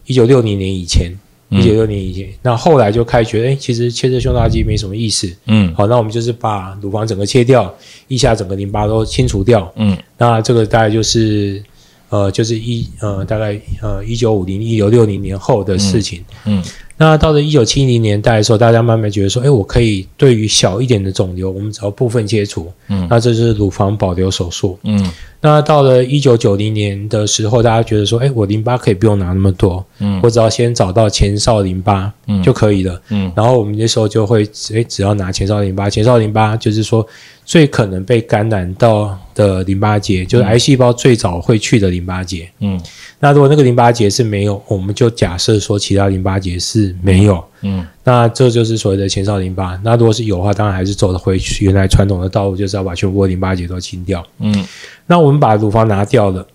[0.07, 1.11] 一九六零年以前，
[1.51, 2.27] 嗯一九六年以前。
[2.41, 5.31] 那后来就开始觉得，哎，其实切这胸大肌没什么意思。
[5.45, 7.71] 嗯好，那我们就是把乳房整个切掉，
[8.07, 9.71] 腋下整个淋巴都清除掉。
[9.75, 11.63] 嗯那这个大概就是
[12.09, 16.25] 呃，就是一呃，大概呃一九五零一九六零年后的事情。
[16.45, 16.63] 嗯
[17.01, 23.07] 那到了一九七零年代的时候，大家慢慢觉得说，哎，我可以对于小一点的肿瘤，我们只要部分切除，嗯。
[23.09, 24.77] 那这就是乳房保留手术。
[24.83, 25.09] 嗯。
[25.39, 30.19] 那到了一九九零年的时候，大家觉得说，哎，我淋巴可以不用拿那么多，嗯。
[30.21, 32.43] 我只要先找到前哨淋巴嗯。
[32.43, 33.01] 就可以了。
[33.11, 33.31] 嗯。
[33.33, 37.07] 然后我们那时候就会，哎，只要拿前哨淋巴，前哨淋巴就是说
[37.49, 42.47] 最可能被感染到的淋巴结，就是癌细胞最早会去的淋巴结。
[42.59, 42.79] 嗯
[43.17, 47.43] 那如果那个淋巴结是没有，我们就假设说其他淋巴结是没有。
[47.63, 49.75] 嗯那这就是所谓的前哨淋巴。
[49.83, 54.23] 那如果是有的话，当然还是走的回去原来传统的道路，就是要把全部淋巴结都清掉。
[54.37, 54.63] 嗯
[55.07, 56.45] 那我们把乳房拿掉了，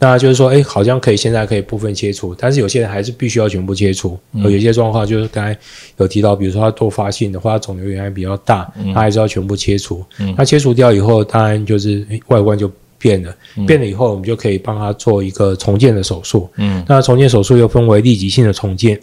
[0.00, 4.18] 那就是说，哎，好像可以现在可以部分切除，但是有些人还是必须要全部切除。
[4.32, 5.56] 有一些状况就是刚才
[5.98, 10.02] 有提到，比如说他多发性的话，肿瘤原来比较大，他还是要全部切除。
[10.36, 13.36] 那切除掉以后，当然就是诶外观就变了，
[13.66, 16.48] 变了以后，我们就可以帮他做一个重建的手术。
[16.56, 18.98] 嗯那重建手术又分为立即性的重建。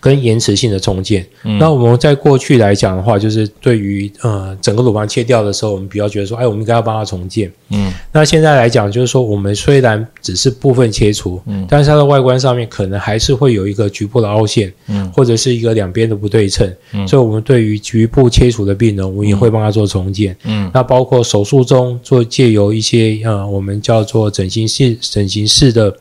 [0.00, 1.26] 跟延迟性的重建，
[1.58, 7.50] 那我们在过去来讲的话，就是对于呃整个乳房切掉的时候，我们比较觉得说，哎，我们应该要帮它重建。
[7.70, 7.92] 嗯。
[8.12, 11.66] 那现在来讲，就是说我们虽然只是部分切除，嗯。
[11.68, 15.10] 但是它的外观上面可能还是会有一个局部的凹陷，嗯。
[15.10, 17.06] 或者是一个两边的不对称，嗯。
[17.08, 20.36] 所以我们对于局部切除的病人，我们也会帮他做重建。
[20.44, 20.70] 嗯。
[20.72, 25.92] 那包括手术中做借由一些呃我们叫做整形式整形式的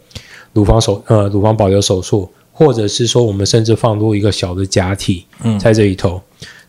[0.54, 6.20] 乳房手呃乳房保留手术，或者是说我们甚至放入一个小的假体嗯在这里头。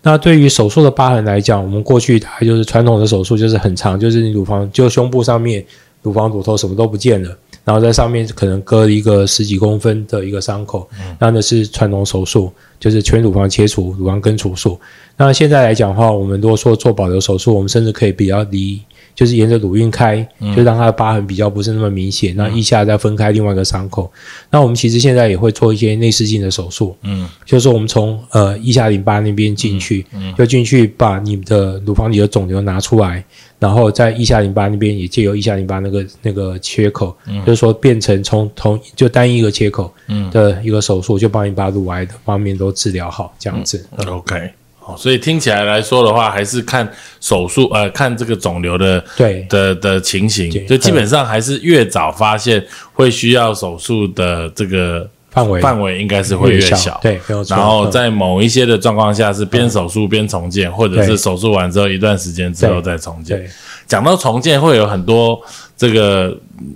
[0.02, 5.64] 那对于手术的疤痕来讲，我们过去大概就是传统的手术就是很长，就是你乳房就胸部上面
[6.02, 10.86] 乳房乳头什么都不见了，然后在上面可能割一个十几公分的一个伤口，
[11.18, 14.78] 那那是传统手术，就是全乳房切除、乳房根除术。
[15.16, 18.80] 那现在来讲的话，我们如果说做保留手术，我们甚至可以比较离，
[19.18, 22.36] 就是沿着乳晕开，就让它的疤痕比较不是那么明显。
[22.36, 24.08] 那腋下再分开另外一个伤口。
[24.48, 33.24] 那我们其实现在也会做一些内视镜的手术，嗯就是说我们从呃腋下淋巴那边进去，嗯就进去把你的乳房里的肿瘤拿出来，
[33.58, 37.12] 然后在腋下淋巴那边也借由腋下淋巴那个那个缺口，
[37.44, 43.84] 就是说变成从同就单一个切口嗯的一个手术，就帮你把乳癌的方面都治疗好，这样子。
[44.06, 44.52] ，OK。
[44.88, 56.98] 好，所以听起来来说的话，还是看手术，呃，看这个肿瘤的对的的情形，就基本上还是越早发现会需要手术的这个范围范围应该是会越小。
[57.02, 57.20] 对。
[57.50, 63.46] 然后嗯在某一些的状况下是边手术边重建，或者是手术完之后一段时间之后再重建。
[63.86, 65.38] 讲到重建，会有很多
[65.76, 66.34] 这个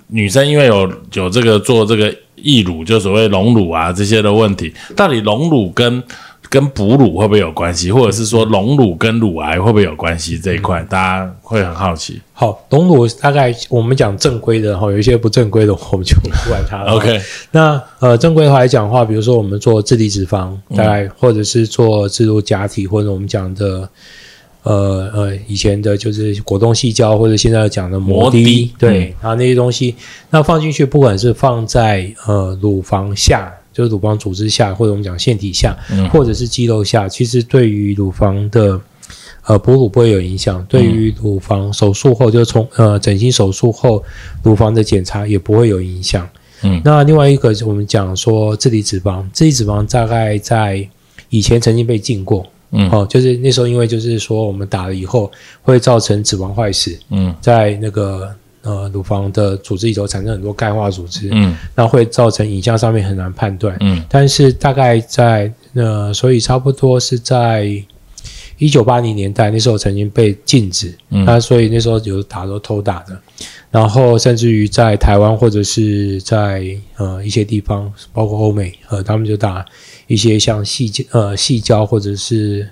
[0.09, 6.03] 女生因为有有这个做这个义乳，就所谓隆乳啊这些的问题，到底隆乳跟
[6.53, 12.21] 跟哺乳会不会有关系，或者是说隆乳跟乳癌会不会有关系这一块，大家会很好奇。
[12.31, 16.91] 好，隆乳大概我们讲正规的哈，有一些不正规的，我们就不管它了。
[16.91, 23.89] OK，那呃，正规的话来讲的话，比如说我们做自体脂肪，大概、或者是做置入假体，或者我们讲的
[24.61, 29.95] 呃呃以前的就是果冻细胶，或者现在讲的膜膜滴，滴对，然后那些东西，
[30.29, 33.51] 那放进去，不管是放在呃乳房下。
[33.73, 36.07] 就是乳房组织下，或者我们讲腺体下，嗯。
[36.09, 38.79] 或者是肌肉下，其实对于乳房的
[39.45, 44.01] 呃哺乳不会有影响，对于乳房手术后，就从呃整形手术后
[44.43, 46.29] 乳房的检查也不会有影响。
[46.61, 46.79] 嗯。
[46.85, 50.87] 那另外一个我们讲说自体脂肪，自体脂肪大概在
[51.29, 52.89] 以前曾经被禁过，嗯。
[52.89, 55.31] 哦，就是那时候因为就是说我们打了以后
[55.63, 57.35] 会造成脂肪坏死，嗯。
[57.41, 58.33] 在那个
[58.63, 63.77] 呃乳房的组织里头产生很多钙化组织，嗯那会造成影像上面很难判断。
[63.81, 67.69] 嗯但是大概在呃，所以差不多是在
[68.57, 73.19] 一九八零年代，那时候曾经被禁止，嗯那所以那时候有打都偷打的，
[73.71, 76.63] 然后甚至于在台湾或者是在
[76.97, 79.65] 呃一些地方，包括欧美，呃，他们就打
[80.07, 82.69] 一些像细胶呃细胶或者是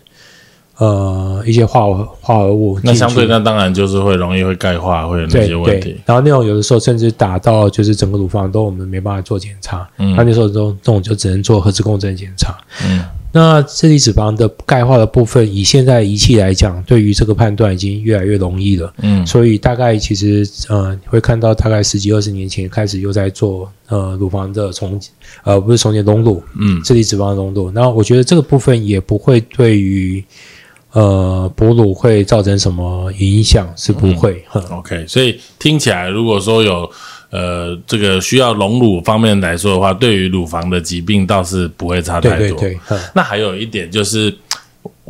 [0.81, 12.57] 呃一些化合化合物，那相对那当然就是会容易会钙化，会有那些问题。，然后那种有的时候甚至打到就是整个乳房都我们没办法做检查，嗯那那时候都这种就只能做核磁共振检查。
[12.83, 18.91] 嗯那这粒脂肪的钙化的部分，以现在仪器来讲，对于这个判断已经越来越容易了。
[19.03, 24.99] 嗯所以大概其实呃，你会看到大概十几二十年前开始又在做呃乳房的重
[25.43, 27.71] 呃不是重建隆乳，嗯自体脂肪的隆乳。
[27.71, 30.21] 那我觉得这个部分也不会对于
[30.93, 34.43] 呃哺乳会造成什么影响，是不会。
[34.49, 36.89] 哼，OK，所以听起来，如果说有
[37.29, 42.37] 呃这个需要隆乳方面来说的话，对于乳房的疾病倒是不会差太多。
[42.37, 44.29] 对对对，那还有一点就是，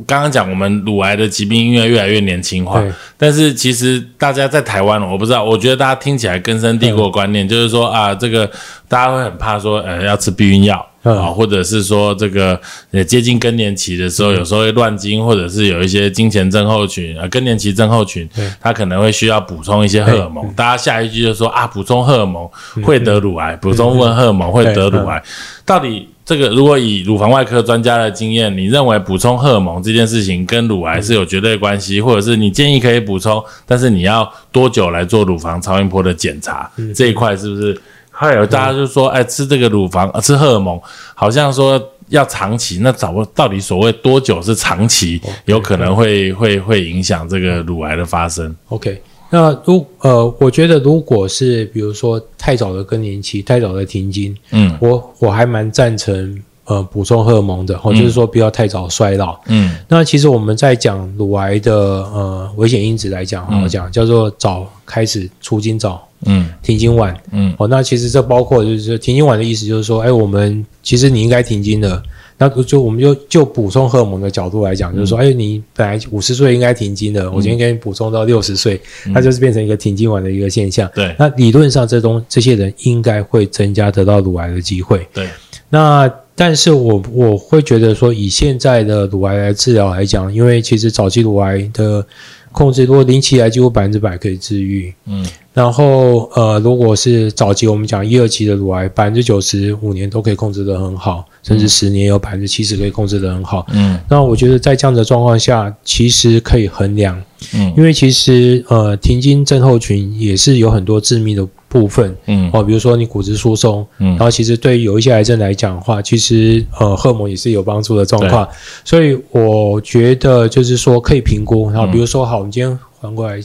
[0.05, 8.45] 刚刚讲我们乳癌的疾病因为越来越年轻化对，但是其实大家在台湾，我不知道，我觉得大家听起来根深蒂固的观念、就是说啊，这个
[8.87, 10.85] 大家会很怕说，呃，要吃避孕药。
[11.03, 12.59] 嗯啊，或者是说这个
[12.91, 20.47] 呃接近更年期的时候，有时候会乱经，或者是有一些经前症候群呃更年期症候群对，它可能会需要补充一些荷尔蒙。
[20.53, 22.47] 大家下一句就说啊，补充荷尔蒙
[22.83, 25.23] 会得乳癌，补充问荷尔蒙会得乳癌。
[25.65, 36.69] 到底这个如果以乳房外科专家的经验，你认为补充荷尔蒙这件事情跟乳癌是有绝对关系，或者是你建议可以补充，但是你要多久来做乳房超音波的检查？
[36.93, 37.79] 这一块是不是？
[38.21, 40.79] 还有大家就说，哎，吃这个乳房、呃吃荷尔蒙，
[41.15, 48.55] 好像说要长期，那找不到底所谓多久是长期，有可能会会会影响这个乳癌的发生。
[48.69, 54.77] OK，那如呃，我觉得如果是比如说太早的更年期、太早的停经，嗯。
[54.79, 56.39] 我我还蛮赞成
[56.71, 59.37] 呃补充荷尔蒙的，哦，就是说不要太早衰老。
[59.47, 67.15] 嗯那其实我们在讲乳癌的呃危险因子来讲，好好讲叫做早开始出经早，嗯停经晚。
[67.31, 72.01] 嗯哦，那其实这包括就是说停经晚的意思，就是说，哎，我们其实你应该停经的。
[72.37, 78.81] 那就我们就就补充荷尔蒙的角度来讲，就是说，哎，你本来五十岁应该停经的，我今天给你补充到六十岁，
[79.13, 80.89] 那就是变成一个停经晚的一个现象。
[80.95, 85.07] 对那理论上，这东这些人应该会增加得到乳癌的机会。
[85.13, 85.29] 对，
[85.69, 86.11] 那
[86.43, 92.03] 但是我我会觉得说，以现在的乳癌来治疗来讲，因为其实早期乳癌的
[92.51, 94.91] 控制，如果零期癌几乎百分之百可以治愈。
[95.05, 95.23] 嗯。
[95.53, 103.67] 然后呃，如果是早期我们讲一二期的乳癌，百分之九十五年都可以控制得很好，甚至十年有百分之七十可以控制得很好。
[103.71, 103.99] 嗯。
[104.09, 107.21] 那我觉得在这样的状况下，其实可以衡量，
[107.53, 107.71] 嗯。
[107.77, 112.13] 因为其实呃停经症候群也是有很多致命的部分。
[112.25, 112.49] 嗯。
[112.51, 114.09] 哦，比如说你骨质疏松，嗯。
[114.09, 118.45] 然后其实对于有一些癌症来讲的话，其实呃荷尔蒙也是有帮助的状况，
[118.83, 123.39] 所以我觉得就是说可以评估，然后比如说好，我们今天还过来。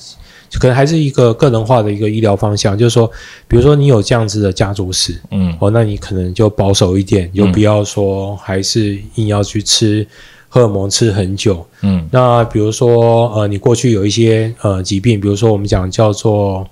[0.61, 3.11] 可能还是一个个人化的一个医疗方向，就是说，
[3.49, 5.55] 比如说你有这样子的家族史，嗯。
[5.61, 10.07] 哦，那你可能就保守一点，就不要说还是硬要去吃
[10.49, 11.67] 荷尔蒙吃很久。
[11.83, 12.09] 嗯。
[12.13, 16.67] 那比如说，呃，你过去有一些呃疾病，比如说我们讲叫做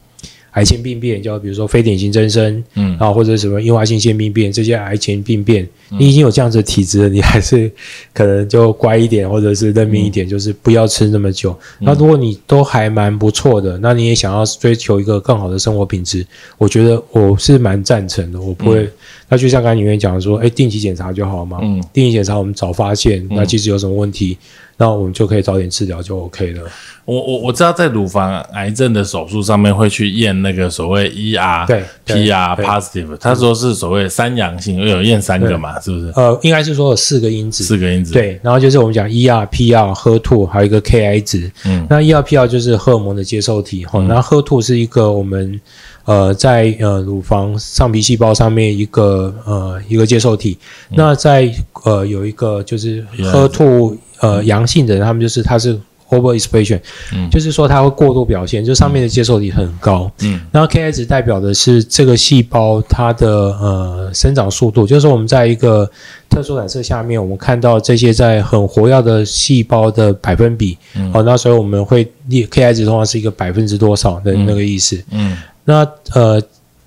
[0.55, 2.97] 癌前病变，叫比如说非典型增生，嗯。
[2.99, 7.71] 啊，或者什么硬化性腺病变这些癌前病变，你已经有这样子的体质了，你还是
[8.13, 11.57] 可能就乖一点，或者是认命一点，就是不要吃那么久。
[11.81, 16.27] 那如果你都还蛮不错的，那你也想要追求一个更好的生活品质，
[16.59, 18.41] 我觉得我是蛮赞成的。
[18.41, 18.89] 我不会，
[19.29, 24.37] 那就像刚才里面讲说，哎，定期检查就好嘛，嗯定期检查我们早发现，那其实有什么问题，
[24.77, 26.63] 那我们就可以早点治疗就 OK 了。
[27.05, 36.13] 我我我知道在乳房癌症的手术上面会去验那个所谓 ER、PR positive，他说是所谓三阳性，因为有验三个嘛，是不是？
[36.17, 41.51] 呃，应该是说有四个因子，四个因子。，对，然后就是我们讲 ER、PR、HER2，还有一个 KI 值。
[41.65, 45.61] 嗯那 ER、PR 就是荷尔蒙的接受体哈，那 HER2 是一个我们
[46.05, 50.59] 呃在呃乳房上皮细胞上面一个呃一个接受体。
[50.91, 51.53] 那在
[51.85, 55.79] 呃有一个就是原来是 HER2 呃阳性的人，他们就是他是
[56.11, 56.81] overexpression，、
[57.13, 57.29] 嗯。
[57.31, 60.11] 就是说它会过度表现，就上面的接受力很高。
[60.23, 60.41] 嗯。
[60.53, 65.91] 然后 Ki 值代表的是这个细胞它的呃生长速度，就是说我们在一个
[66.29, 71.11] 特殊染色下面，我们看到这些在很活跃的细胞的百分比，嗯。
[71.13, 75.03] 哦，那所以我们会列 Ki 值通常是一个百分之多少的那个意思。
[75.11, 75.37] 嗯。
[75.65, 76.43] 那呃，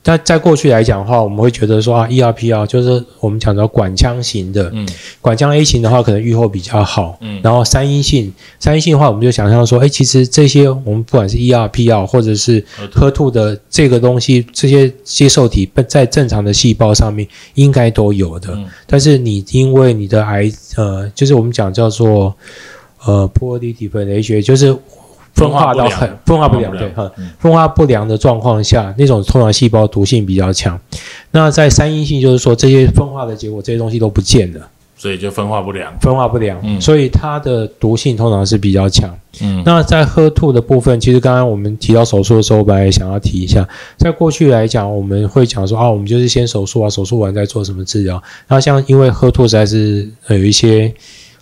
[0.10, 4.88] 但在过去来讲的话，我们会觉得说啊，ERP 啊，就是我们讲到管腔型的，嗯
[5.20, 7.18] 管腔 A 型的话，可能预后比较好。
[7.20, 12.64] 嗯然后三阴性，三阴性的话，我们就想象说，哎，其实这些我们不管是 ERP 啊，或者是
[12.94, 18.54] 喝 HER2 的这个东西，这些接受体在正常的细胞上面应该都有的。
[18.54, 22.34] 嗯但是你因为你的癌，呃，就是我们讲叫做
[23.06, 24.74] 呃 poorly differentiated，就是
[25.38, 30.80] 分化到很分化不良，对，哈，嗯分化不良的状况下，那种通常细胞毒性比较强。
[31.32, 35.94] 那在三阴性，就是说这些分化的结果，这些东西都不见了，所以就分化不良。
[36.00, 39.16] 分化不良，嗯所以它的毒性通常是比较强。
[39.42, 48.22] 嗯那在喝吐的部分，其实刚刚我们提到手术的时候，本来也想要提一下，在过去来讲，我们会讲说啊，我们就是先手术啊，手术完再做什么治疗。
[48.48, 50.92] 那像因为喝吐实在是呃有一些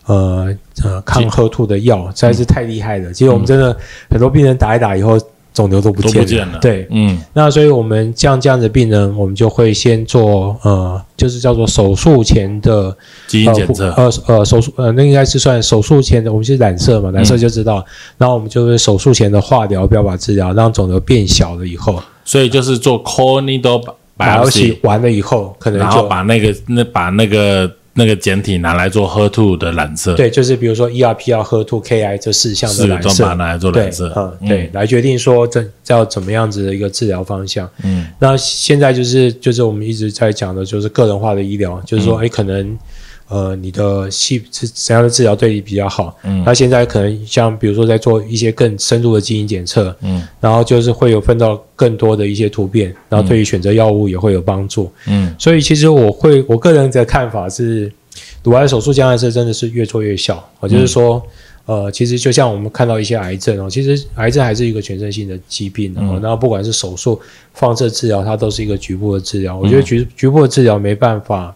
[0.08, 0.54] 呃
[0.84, 3.14] 呃抗喝吐的药，实在是太厉害了。
[3.14, 3.76] 其实我们真的
[4.10, 5.18] 很多病人打一打以后，
[5.54, 6.28] 肿瘤都不见了。
[6.28, 6.60] 见了。
[6.60, 7.18] 对，嗯。
[7.34, 12.96] 那所以我们像这样的病人，我们就会先做呃，就是叫做手术前的
[13.26, 13.90] 基因检测。
[13.92, 17.84] 呃呃呃手术呃那应该是算手术前的，我们是染色嘛，染色就知道。
[18.18, 23.82] 然后我们就是手术前的化疗标靶治疗，让肿瘤变小了以后，所以就是做 core needle
[24.18, 33.24] 把 biopsy，完了以后，可能然后就把那个那把那个那个简体拿来做 HER2 的染色，对，就是比如说 ERP 要喝 to KI 这四项的染色。
[33.24, 33.36] 把它。
[33.36, 37.70] 拿来做对染色，，嗯，对，来决定说这要怎么样子的一个治疗方向。
[37.84, 38.06] 嗯。
[38.20, 42.06] 那现在就是就是我们一直在讲的，就是个人化的医疗，就是嗯。
[42.06, 42.78] 说，哎、可能
[43.28, 46.16] 呃你的细是怎样的治疗对你比较好？
[46.24, 54.92] 嗯那现在可能像比如说在做一些更深入的基因检测，嗯然后就是会有分到更多的一些突变，然后对于选择药物也会有帮助。
[55.08, 57.92] 嗯所以其实我会我个人的看法是，
[58.44, 61.22] 乳癌手术将来是真的是越做越小，啊，就是说。
[61.68, 66.00] 呃，其实就像我们看到一些癌症哦，其实癌症还是一个全身性的疾病哦。
[66.00, 67.20] 嗯然后不管是手术、
[67.56, 69.58] 放射治疗，它都是一个局部的治疗。
[69.58, 71.56] 我觉得局局部的治疗没办法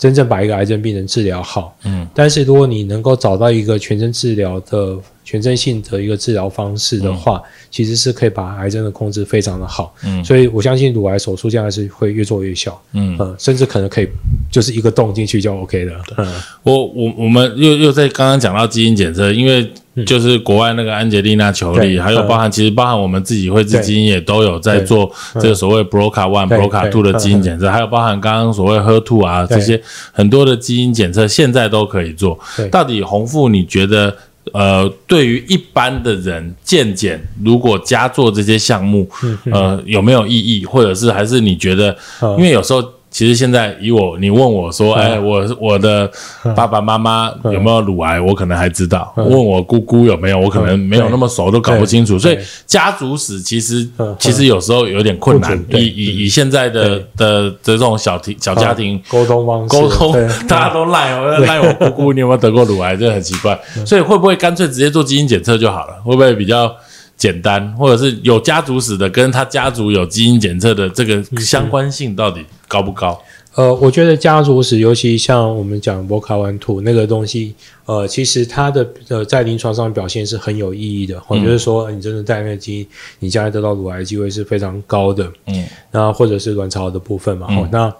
[0.00, 1.76] 真正把一个癌症病人治疗好。
[1.84, 4.96] 嗯但是如果你能够找到一个全身治疗的
[5.30, 9.94] 全身性的一个治疗方式的话，其实是可以把癌症的控制非常的好。
[10.04, 12.80] 嗯所以我相信乳癌手术将来是会越做越小。
[12.94, 14.08] 嗯，呃，甚至可能可以
[14.50, 15.94] 就是一个洞进去就 OK 了。
[16.16, 16.26] 嗯，
[16.64, 19.70] 我我我们又又在刚刚讲到基因检测，因为
[20.04, 32.36] 就是国外那个安吉丽娜·裘丽，还有包含其实包含我们自己绘制对基因也都有在做这个所谓 BRCA one、对 BRCA two 的基因检测，还有包含刚刚所谓 HER2 啊这些很多的基因检测，现在都可以做。
[32.70, 34.12] 到底红富你觉得？
[34.52, 39.08] 呃，对于一般的人健检，如果加做这些项目，
[39.52, 40.64] 呃，有没有意义？
[40.64, 45.00] 或者是还是你觉得，嗯因为有时候其实现在以我，你问我说，嗯。
[45.00, 46.08] 哎，我我的
[46.54, 49.28] 爸爸妈妈有没有乳癌，我可能还知道；嗯。
[49.28, 52.18] 问我姑姑有没有，我可能没有那么熟，都搞不清楚。
[52.18, 55.60] 所以家族史其实嗯其实有时候有点困难。
[55.70, 59.02] 以以以现在的的的这种小庭小家庭嗯。
[59.08, 60.12] 沟通方式沟通，
[60.46, 62.96] 大家都赖我赖我姑姑，你有没有得过乳癌？
[62.96, 63.58] 这很奇怪。
[63.84, 65.94] 所以会不会干脆直接做基因检测就好了？
[66.04, 66.72] 会不会比较
[67.16, 67.72] 简单？
[67.74, 73.20] 或者是有家族史的，跟他家族有基因检测的这个相关性到底高不高？
[73.56, 77.52] 呃，我觉得家族史，尤其像我们讲 c a one two 那个东西，
[77.84, 81.20] 呃，其实它的呃在临床上表现是很有意义的。
[81.26, 82.86] 我、嗯就是说，你真的带那个基因，
[83.18, 85.28] 你将来得到乳癌机会是非常高的。
[85.48, 87.92] 嗯那或者是卵巢的部分嘛，哦，那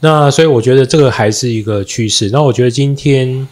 [0.00, 2.28] 那所以我觉得这个还是一个趋势。
[2.30, 3.48] 那我觉得今天，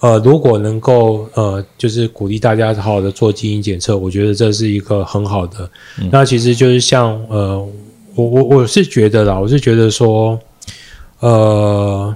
[0.00, 5.70] 呃，如果能够呃，就是鼓励大家好好的做基因检测，我觉得这是一个很好的。
[6.10, 7.64] 那其实就是像呃，
[8.14, 10.38] 我我我是觉得啦，我是觉得说，
[11.20, 12.14] 呃。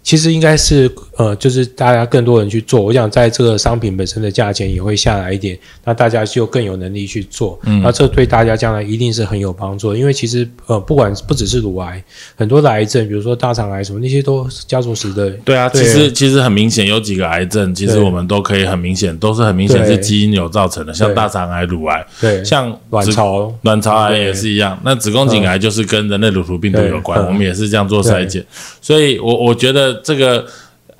[0.00, 2.80] 其实应该是呃，就是大家更多人去做。
[2.80, 7.58] 我想在这个商品本身的价钱也会下来一点，那大家就更有能力去做。
[7.64, 9.98] 嗯那这对大家将来一定是很有帮助的。
[9.98, 12.00] 因为其实呃，不管不只是乳癌，
[12.36, 15.28] 很多的癌症，比如说大肠癌什么那些都是家族史的。
[15.44, 28.46] 对啊，对其实其实很明显，有几个癌症，其实我们都可以很明显，都是很明显是基因有造成的，像大肠癌、乳癌，对，像卵巢，卵巢癌也是一样，那子宫颈癌就是跟人类乳头病毒有关，我们也是这样做筛检，
[28.80, 30.46] 所以我我觉得这个。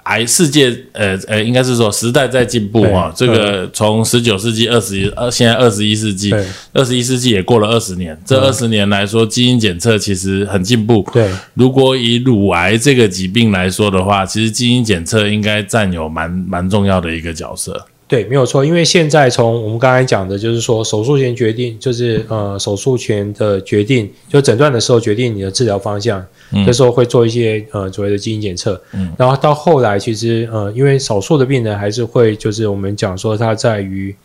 [0.08, 3.12] 癌世界，呃呃，应该是说时代在进步对哈。
[3.14, 8.18] 这个从十九世纪、二十一、呃，现在二十一世纪，对二十一世纪也过了二十年。
[8.24, 11.06] 这二十年来说，基因检测其实很进步。
[11.12, 17.86] 对如果以乳癌这个疾病来说的话，其实基因检测应该占有蛮蛮重要的一个角色。
[18.08, 18.64] 对，没有错。
[18.64, 28.80] 因为现在从我们刚才讲的，就是说手术前决定，就是呃手术前的决定，就诊断的时候决定你的治疗方向，嗯这时候会做一些呃所谓的基因检测。
[28.94, 34.16] 嗯，然后到后来，其实呃因为少数的病人还是会，就是我们讲说它在于。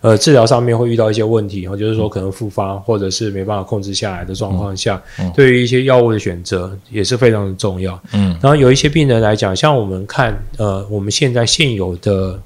[0.00, 5.02] 呃治疗上面会遇到一些问题，哦，就是说可能复发或者是没办法控制下来的状况下，
[5.34, 7.98] 对于一些药物的选择也是非常的重要。
[8.12, 12.38] 嗯，然后有一些病人来讲，像我们看呃我们现在现有的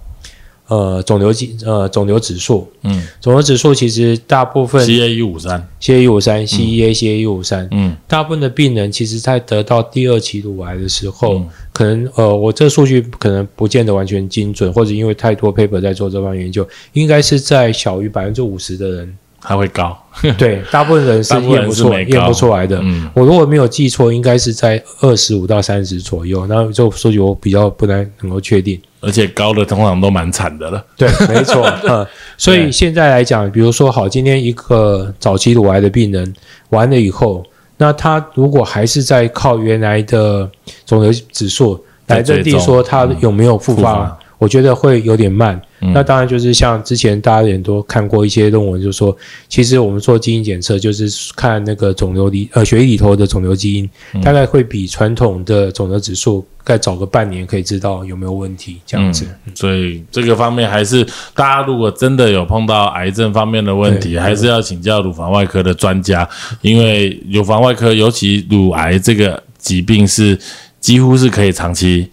[0.69, 3.03] 呃肿瘤指呃肿瘤指数，嗯。
[3.21, 7.97] 肿瘤指数其实大部分，C A 一五三，CA 一五三、CEA、CA 一五三，嗯。
[8.07, 11.49] 大部分的病人其实在得到第二期乳癌的时候，嗯。
[11.73, 19.97] 可能呃，我这数据可能不见得完全精准，或者因为太多 paper 在做这方面研究，应该是在小于百分之五十的人，它会高，
[20.37, 22.79] 对， 大部分人是验不出验不出来的。
[22.83, 28.81] 嗯我如果没有记错，应该是在二十五到三十左右，那这个数据我比较不太能够确定。
[29.01, 30.85] 而且高的通常都蛮惨的了。
[30.97, 32.05] 对，没错， 嗯，
[32.37, 36.35] 所以现在来讲，比如说好，今天一个早期乳癌的病人
[36.71, 37.45] 完了以后，
[37.77, 40.51] 那他如果还是在靠原来的
[40.85, 45.61] 肿瘤指数来认定说他有没有复发，复发我觉得会有点慢。
[45.81, 49.17] 嗯那当然就是像之前大家也都看过一些论文，就说
[49.49, 59.25] 其实我们做基因检测就是看那个肿瘤里呃血液里头的肿瘤基因，嗯大概会比传统的肿瘤指数再早个半年可以知道有没有问题这样子。
[59.55, 66.29] 所以这个方面还是大家如果真的有碰到癌症方面的问题，对还是要请教乳房外科的专家，
[66.61, 70.37] 因为乳房外科尤其乳癌这个疾病是
[70.81, 72.11] 几乎是可以长期。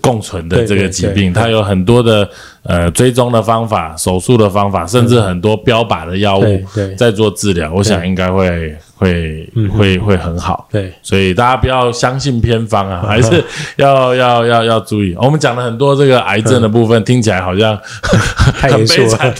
[0.00, 2.28] 共存的对这个疾病，它有很多的
[2.64, 6.62] 呃追踪的方法、手术的方法，甚至很多标靶的药物
[6.96, 7.72] 在做治疗。
[7.72, 10.66] 我想应该会会会会很好。
[10.72, 10.92] 对。
[11.02, 13.44] 所以大家不要相信偏方啊， 还是
[13.76, 15.14] 要要要要注意。
[15.20, 17.78] 我们讲了很多这个癌症的部分，听起来好像
[18.58, 19.32] 太很悲惨，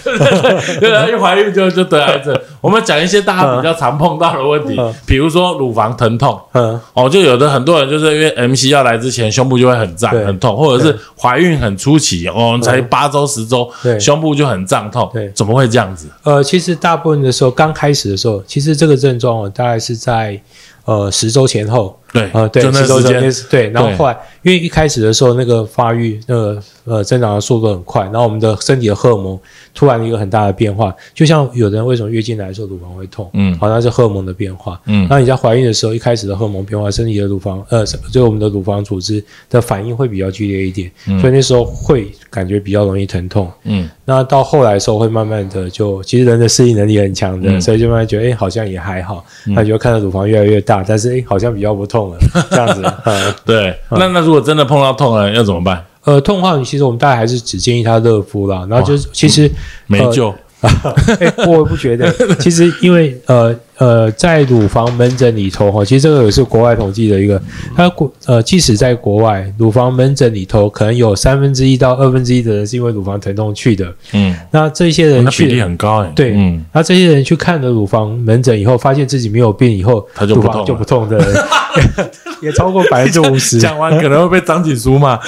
[0.81, 2.39] 对一怀孕就就得癌症。
[2.61, 6.41] 我们讲一些大家比较常碰到的问题嗯，比如说乳房疼痛。
[6.53, 13.99] 嗯，哦，就有的很多人就是因为 MC 要来之前，胸部就会很胀很痛，或者是怀孕很初期，哦，才八周十周，对。
[14.01, 15.31] 胸部就很胀痛，对。
[15.31, 16.09] 怎么会这样子？
[16.23, 20.41] 呃，其实大部分的时候，刚开始的时候，其实这个症状哦，大概是在
[20.87, 29.39] 呃十周前后，对，呃，对，十周前是对，然后对后来因为一开始的时候，那个发育那个呃增长的速度很快，然后我们的身体的荷尔蒙
[29.75, 43.51] 突然一个很大的变化，就像有的人为什么月经来的时候乳房会痛，嗯好像是荷尔蒙的变化，嗯那你在怀孕的时候，一开始的荷尔蒙变化，身体的乳房呃，就我们的乳房组织的反应会比较剧烈一点，所以那时候会感觉比较容易疼痛。
[43.65, 49.25] 嗯那到后来的时候，会慢慢的就，其实人的适应能力很强的，嗯所以就慢慢觉得，哎，好像也还好。
[49.47, 52.19] 那你就看到乳房越来越大，但是哎，好像比较不痛了，
[52.51, 52.83] 这样子。
[53.05, 55.85] 嗯，对，那那如果真的碰到痛了，要怎么办？
[56.05, 58.67] 呃，痛的话，其实我们大概还是只建议他热敷啦。
[58.71, 59.51] 然后就是，其实
[59.89, 60.33] 没救，
[61.21, 62.13] 哎，我不觉得。
[62.39, 67.41] 其实因为呃呃，在乳房门诊里头哈，其实这个也是国外统计的一个，
[67.77, 73.93] 它国呃，即使在国外，乳房门诊里头可能有三分之一到二分之一的人是因为乳房疼痛去的。
[74.13, 81.45] 嗯，那这些人去例很高哎，对，嗯，那这些人去看了乳房门诊以后，发现自己没有病以后，他就不痛就不痛的人
[82.41, 83.59] 也超过百分之五十。
[83.59, 85.19] 讲完可能会被张景书骂，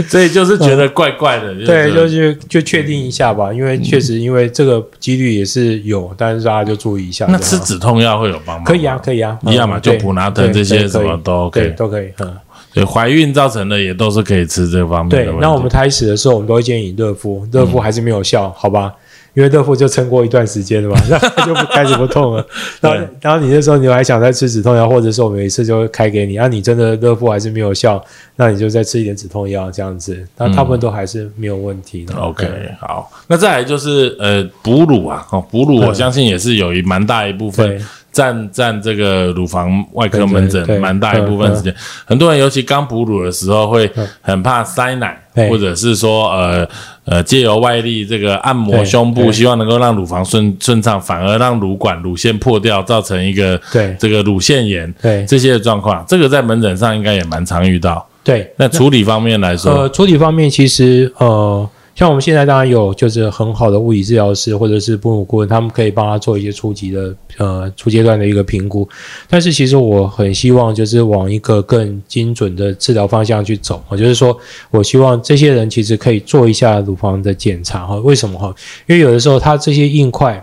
[0.08, 7.26] 所以就是觉得怪怪的，对，就就是就确定一下吧，因为确实因为这个几率也是有，但是大家就注意一下。
[7.28, 8.64] 那吃止痛药会有帮忙吗？
[8.66, 12.08] 可以啊，可以啊，一样嘛就普拿疼这些什么都 OK 对，都可以。
[12.20, 12.36] 嗯，
[12.72, 18.92] 对，怀孕造成的也都是可以吃这方面的。，对那我们开始的时候，我们都会建议热敷，热嗯敷还是没有效，好吧？
[19.38, 22.44] 因为热敷就撑过一段时间了嘛， 那就不开始不痛了。
[22.80, 32.16] 然后，然后你那时候你还想再吃止痛药，或者说我每一次就会开给你，啊，你真的热敷还是没有效，那你就再吃一点止痛药这样子，那大部分都还是没有问题的。
[32.16, 32.48] OK，
[32.80, 37.80] 好，那再来就是呃哺乳啊，哦，哺乳我嗯相信也是有一蛮大一部分对
[38.12, 41.74] 占占这个乳房外科门诊蛮大一部分时间。
[42.04, 43.90] 很多人尤其刚哺乳的时候会
[44.20, 45.48] 很怕塞奶，对。
[45.48, 46.68] 或者是说呃
[47.04, 53.96] 呃借由外力这个按摩胸部，希望能够让乳房顺顺畅，反而让乳管乳腺破掉，造成一个对。
[53.98, 55.24] 这个乳腺炎对。
[55.26, 56.04] 这些的状况。
[56.08, 58.06] 这个在门诊上应该也蛮常遇到。
[58.24, 61.66] 对，那处理方面来说，呃，处理方面其实呃，
[61.98, 68.88] 像我们现在当然有就是很好的物理治疗师或者是哺乳顾问，他们可以帮他做一些初级的呃初阶段的一个评估。
[69.28, 74.38] 但是其实我很希望就是往一个更精准的治疗方向去走，我就是说
[74.70, 77.96] 我希望这些人其实可以做一下乳房的检查哈。
[77.96, 78.54] 为什么哈？
[78.86, 80.40] 因为有的时候他这些硬块，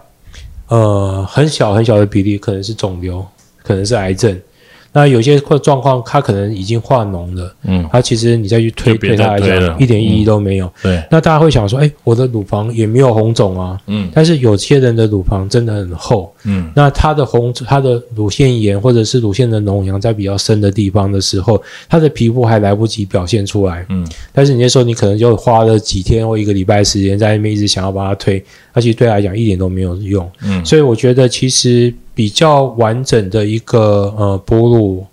[0.68, 3.26] 呃，很小很小的比例可能是肿瘤，
[3.64, 4.38] 可能是癌症。
[4.96, 10.72] 那有些状状况，它可能已经化脓了，嗯，它其实你再去推对它来讲一点意义都没有。
[10.82, 14.10] 对，那大家会想说，哎，我的乳房也没有红肿啊，嗯。
[14.14, 16.72] 但是有些人的乳房真的很厚，嗯。
[16.74, 24.08] 那它的红，它的乳腺炎或者是乳腺的脓疡在比较深的地方的时候，它的皮肤还来不及表现出来，嗯。
[24.32, 28.42] 但是你那时候你可能就花了几天或一个礼拜时间在那边一直想要把它推，
[28.72, 30.32] 而且对它来讲一点都没有用。
[30.42, 30.64] 嗯。
[30.64, 35.06] 所以我觉得其实比较完整的一个呃哺乳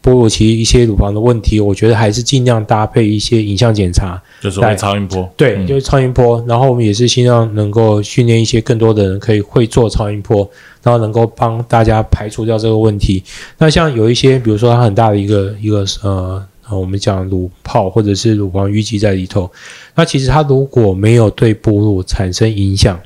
[0.00, 6.42] 哺乳期一些乳房的问题，我觉得还是尽量搭配一些影像检查，就是会超音波，对，嗯就是超音波。
[6.46, 10.48] 然后我们也是希望能够训练一些更多的人可以会做超音波，
[10.82, 13.22] 然后能够帮大家排除掉这个问题。
[13.58, 16.42] 那像有一些，比如说它很大的一个一个呃。
[16.66, 19.50] 呃，我们讲乳泡或者是乳房淤积在里头，
[19.94, 22.98] 那其实它如果没有对哺乳产生影响，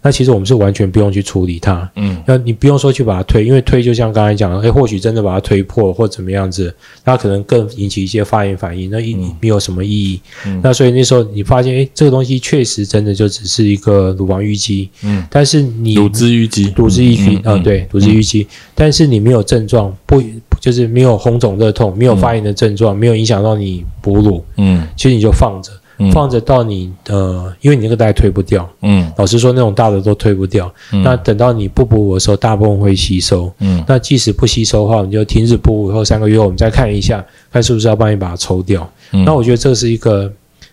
[0.00, 1.90] 那其实我们是完全不用去处理它。
[1.96, 2.22] 嗯。
[2.26, 6.74] 那你不用说去把它推，因为推就像刚才讲的，哎，或许真的把它推破或怎么样子，
[7.04, 9.34] 那可能更引起一些发炎反应，那一嗯。
[9.40, 10.20] 没有什么意义。
[10.46, 10.60] 嗯。
[10.62, 20.22] 那所以那时候你发现，哎，这个东西确实真的就只是一个乳房淤积，嗯，但是你乳汁淤积，乳汁淤积嗯，啊，对，乳汁淤积，但是你没有症状，不
[20.60, 24.86] 就是没有红肿热痛，没有发炎的症状，没有影响到你哺乳，嗯。
[24.96, 26.10] 其实你就放着，嗯。
[26.12, 29.12] 放着到你呃，因为你那个袋推不掉，嗯。
[29.16, 31.02] 老实说那种大的都推不掉，嗯。
[31.02, 33.52] 那等到你不哺乳的时候，大部分会吸收。
[33.60, 33.82] 嗯。
[33.86, 38.88] 那即使不吸收的话，我们就停止哺乳以后三个月，我们再看一下，看是不是要帮你把它抽掉。
[39.12, 39.24] 嗯。
[39.24, 40.30] 那我觉得这是一个，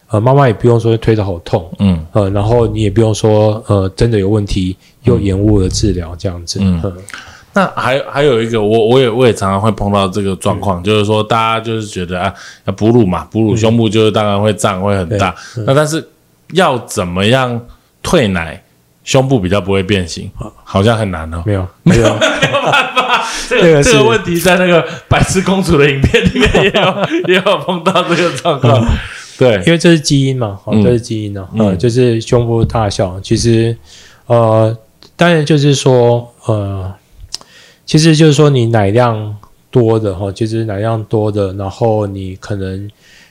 [0.09, 2.05] 呃，妈妈也不用说推得好痛，嗯。
[2.13, 6.59] 呃，然后你也不用说，呃，真的有问题又延误了治疗这样子。
[6.61, 6.79] 嗯。
[6.83, 6.93] 嗯
[7.55, 12.33] 那还还有一个，我我也我也常常会碰到这个状况，就是说大家就是觉得啊，
[12.65, 15.33] 要哺乳嘛，哺乳胸部就是当然会胀会很大，
[15.65, 16.05] 那但是
[16.51, 17.59] 要怎么样
[18.03, 18.61] 退奶，
[19.05, 20.29] 胸部比较不会变形，
[20.65, 21.41] 好像很难哦。
[21.45, 28.85] 没有， 没有，没有办法，这 这个这个问题在那个白痴公主的影片里面也有 也有碰到这个状况，
[29.37, 30.83] 对，因为这是基因嘛，哦，嗯。
[30.83, 31.67] 这是基因呢、嗯。
[31.67, 33.77] 呃，就是胸部大小，其实，
[34.25, 34.75] 呃，
[35.15, 36.93] 当然就是说，呃，
[37.85, 39.35] 其实就是说你奶量
[39.69, 42.75] 多的哈，就是奶量多的，然后你可能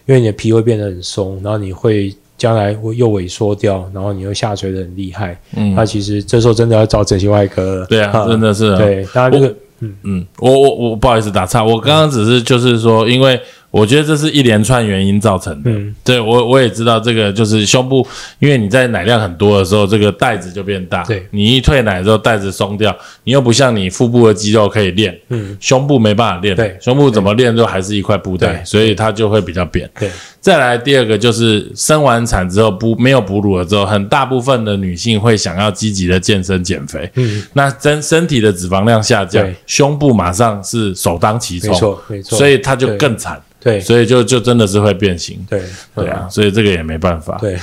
[0.06, 5.74] 因为你的皮会变得很松，然后你会将来会又萎缩掉，然后你又下垂的很厉害，嗯。
[5.74, 7.86] 那，其实这时候真的要找整形外科了。
[7.86, 13.40] 对啊，真的是啊，对，当然这个嗯，我我我不好意思打岔，我刚刚只是就是说，因为
[13.74, 15.70] 我觉得这是一连串原因造成的。
[15.70, 15.92] 嗯。
[16.04, 18.06] 对我我也知道这个就是胸部，
[18.38, 21.02] 因为你在奶量很多的时候，这个袋子就变大。
[21.02, 21.26] 对。
[21.30, 26.54] 你一退奶之后，袋子松掉，你又不像你腹部的肌肉可以练，嗯，胸部没办法练。
[26.54, 26.76] 对。
[26.80, 29.90] 胸部怎么练都还是一块布袋，所以它就会比较扁。
[29.98, 30.08] 对，
[30.40, 37.10] 再来第二个就是生完产之后不没有哺乳了之后，很大部分的女性会想要积极的健身减肥。
[37.16, 43.80] 嗯，那身身体的脂肪量下降，胸部马上是首当其冲，没错，没错，所以它就更惨，对。
[43.80, 45.44] 所以就就真的是会变形。
[45.50, 45.60] 对。
[45.96, 47.36] 对啊，，所以这个也没办法。
[47.40, 47.56] 对，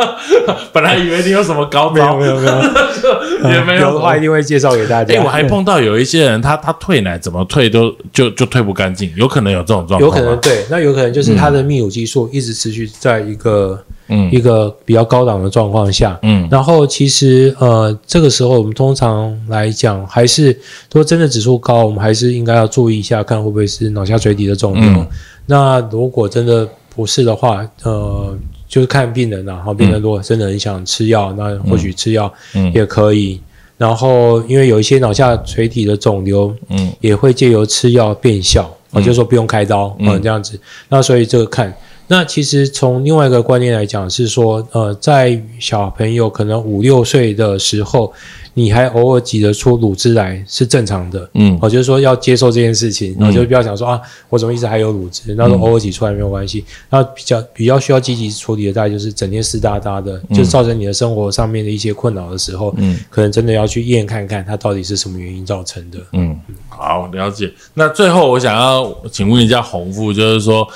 [0.72, 3.94] 本来以为你有什么高招，没有没有， 也没有。
[3.94, 5.14] 的话一定会介绍给大家。
[5.14, 10.02] 哎，我还碰到有一些人，他他退奶怎么退都就就退不干净，有可能有这种状况。
[10.02, 13.94] 有可能对，那有可能就是他的泌乳激素一直持续在一个、嗯
[14.30, 16.18] 一个比较高档的状况下。
[16.22, 24.82] 嗯然后其实呃，这个时候我们通常来讲，还是如果真的指数高，我们还是应该要注意一下，看会不会是脑下垂体的肿瘤。
[24.82, 25.06] 嗯
[25.50, 28.36] 那如果真的不是的话，呃，
[28.68, 29.54] 就是看病人啦。
[29.54, 33.40] 然后病人如果真的很想吃药，那或许吃药嗯也可以。
[33.78, 40.60] 然后因为有一些脑下垂体的肿瘤，嗯也会借由吃药变小，啊、就是说不用开刀，嗯嗯，这样子。
[40.88, 41.74] 那所以这个看，
[42.08, 48.10] 那其实从另外一个观念来讲是说，呃，在小朋友可能五六岁的时候，
[48.54, 51.28] 你还偶尔挤得出乳汁来是正常的。
[51.34, 54.00] 嗯我就是说要接受这件事情，然后就不要想说啊，
[54.30, 56.64] 我怎么一直还有乳汁，那说偶尔挤出来没有关系。
[56.88, 65.98] 那比较比较需要积极处理的，大概就是整天湿哒哒的，就造成你的生活上面的一些困扰的时候，嗯可能真的要去验看看它到底是什么原因造成的。
[66.14, 66.34] 嗯，
[66.68, 67.52] 好了解。
[67.74, 70.66] 那最后我想要请问一下洪富，就是说。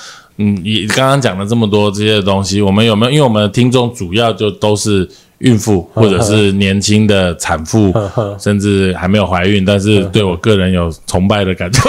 [0.43, 3.12] 嗯，你刚刚讲了这么多这些东西，我们有没有？
[3.12, 7.93] 因为我们的听众主要就都是孕妇 或者是年轻的产妇，
[8.40, 11.80] 甚至还没有怀孕，但是 对我个人有崇拜的感觉。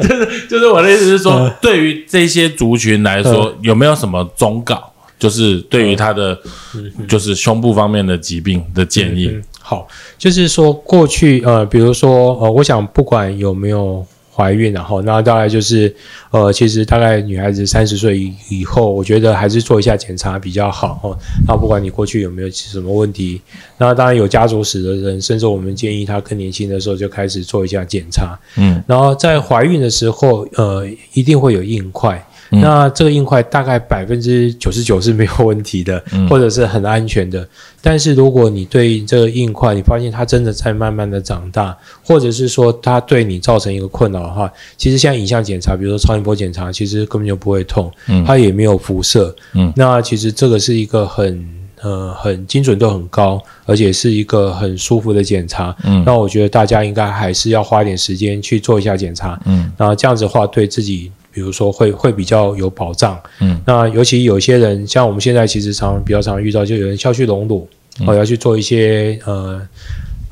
[0.00, 4.90] 就是就是我的意思是说，对于这些族群来说，有没有什么忠告？
[5.16, 6.36] 就是对于他的
[7.08, 9.30] 就是胸部方面的疾病的建议。
[9.32, 9.86] 嗯，好，
[10.18, 14.04] 就是说过去呃，比如说呃，我想不管有没有
[14.34, 15.94] 怀孕，然后那大概就是
[16.30, 21.16] 呃，其实大概女孩子三十岁以以后，我觉得还是做一下检查比较好哦。
[21.46, 23.40] 那不管你过去有没有什么问题，
[23.78, 28.36] 那当然有家族史的人，甚至我们建议他更年轻的时候就开始做一下检查。
[28.56, 32.20] 嗯，然后在怀孕的时候，呃，一定会有硬块。
[32.60, 37.46] 那这个硬块大概百分之九十九是没有问题的，或者是很安全的。
[37.80, 47.90] 但是如果你对这个硬块，你发现它真的在慢慢的长大，或者是说它对你造成一个困扰的话，其实像影像检查，比如说超音波检查，其实根本就不会痛，
[48.26, 49.34] 它也没有辐射。
[49.52, 51.46] 嗯，那其实这个是一个很
[51.82, 55.76] 呃很精准度很高，而且是一个很舒服的检查。
[55.84, 59.38] 嗯，那我觉得大家应该还是要花点时间去做一下检查。
[59.44, 61.12] 嗯，然后这样子的话，对自己。
[61.34, 67.68] 比如说会会比较有保障，嗯，那尤其有些人，像我们现在其实常比较常遇到，就有人消去隆乳，
[68.06, 69.60] 哦，要去做一些呃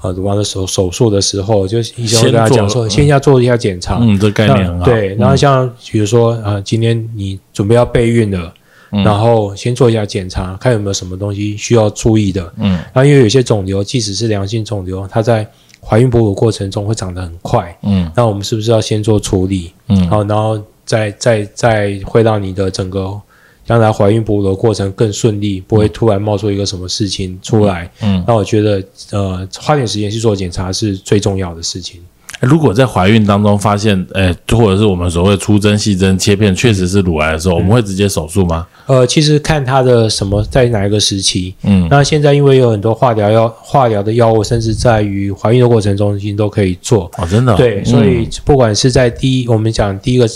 [0.01, 5.17] 呃乳房的手手术的时候，就医生会跟他讲说，先要做一下检查，嗯，这概念很好，对。
[5.17, 8.55] 然后像比如说呃，今天你准备要备孕了，
[8.91, 12.79] 然后先做一下检查，看有没有什么东西需要注意的，嗯。
[12.93, 15.45] 然后因为有些肿瘤，即使是良性肿瘤，它在
[15.85, 18.09] 怀孕哺乳过程中会长得很快，嗯。
[18.15, 19.73] 那我们是不是要先做处理？
[19.89, 20.63] 嗯，好，然后。
[20.85, 23.21] 再再再会让你的整个
[23.65, 27.91] 将来怀孕哺乳的过程更顺利，不会突然冒出一个什么事情出来。
[28.01, 32.01] 嗯，那我觉得呃，花点时间去做检查是最重要的事情。
[32.43, 38.67] 如果在怀孕当中发现，诶，或者是我们所谓出针、细针切片确实是乳癌的时候，我们会直接手术吗？
[38.87, 41.55] 呃，其实看它的什么在哪一个时期。
[41.63, 47.11] 嗯，那现在因为有很多化疗药、化疗的药物，甚至在于怀孕的过程中心都可以做。
[47.17, 47.57] 哦，真的。
[47.57, 50.29] 对，所以不管是在第一，我们讲第一个。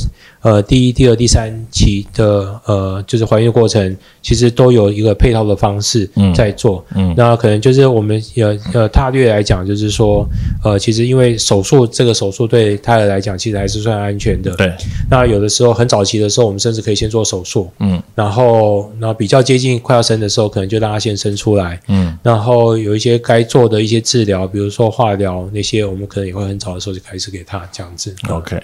[0.42, 6.84] 呃，第一、第二、第三期的呃，就是怀孕过程，其实都有一个配套的方式在做。
[6.94, 10.24] 嗯，那可能就是我们呃呃，大略来讲，就是说，
[10.66, 14.50] 呃，其实因为手术这个手术对胎儿来讲，其实还是算安全的。
[14.56, 14.72] 对。
[15.08, 17.70] 那有的时候很早期的时候，我们甚至可以先做手术。
[17.78, 18.02] 嗯。
[18.16, 21.80] 然后，然后比较接近快要生的时候，可能就让他先生出来。
[21.86, 22.18] 嗯。
[22.20, 28.12] 然后有一些该做的一些治疗，比如说化疗那些，我们可能也会很早的时候就开始给他这样子。
[28.28, 28.60] OK。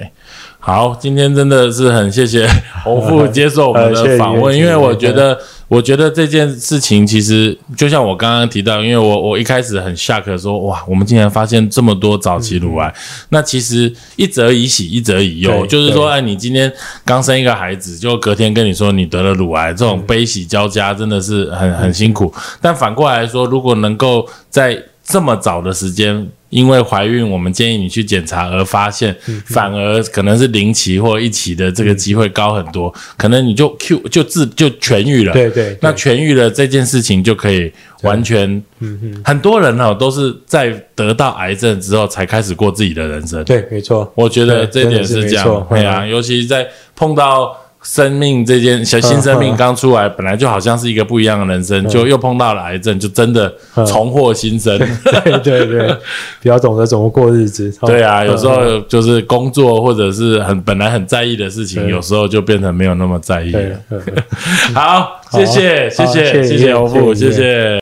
[0.59, 2.48] 好，今天真的是很谢谢
[2.84, 5.38] 洪富接受我们的访问， 因为我觉得，
[5.72, 12.94] 我觉得这件事情其实就像我刚刚提到，因为我我一开始很 shock 说，哇，我们竟然发现这么多早期乳癌，
[13.30, 16.70] 那其实一则以喜，一则以忧，就是说，哎，你今天
[17.06, 22.30] 刚生一个孩子，就隔天跟你说你得了乳癌，这种悲喜交加，真的是很很辛苦。
[22.60, 35.32] 但反过来说，如果能够在这么早的时间，因为怀孕，我们建议你去检查而发现，反而可能是零期或一期的这个机会高很多，可能你就 Q 就治就痊愈了。
[35.32, 37.72] 对对，那痊愈了这件事情就可以
[38.03, 38.46] 完全，
[38.80, 43.42] 嗯嗯，很多人哦都是在得到癌症之后才开始过自己的人生。
[43.44, 45.66] 对，没错，我觉得这点是这样。
[45.70, 47.57] 对啊，尤其在碰到。
[47.82, 53.52] 生命这件小新生命刚出来，本来就好像是一个不一样的人生，就又碰到了癌症，就真的
[53.86, 54.78] 重获新生。
[54.78, 55.88] 对对对，
[56.40, 57.72] 比较懂得怎么过日子。
[57.82, 63.60] 对啊，有时候就是工作或者是很本来很在意的事情，有时候就变成没有那么在意了。
[64.74, 67.78] 好，谢谢谢谢谢谢欧富，谢谢。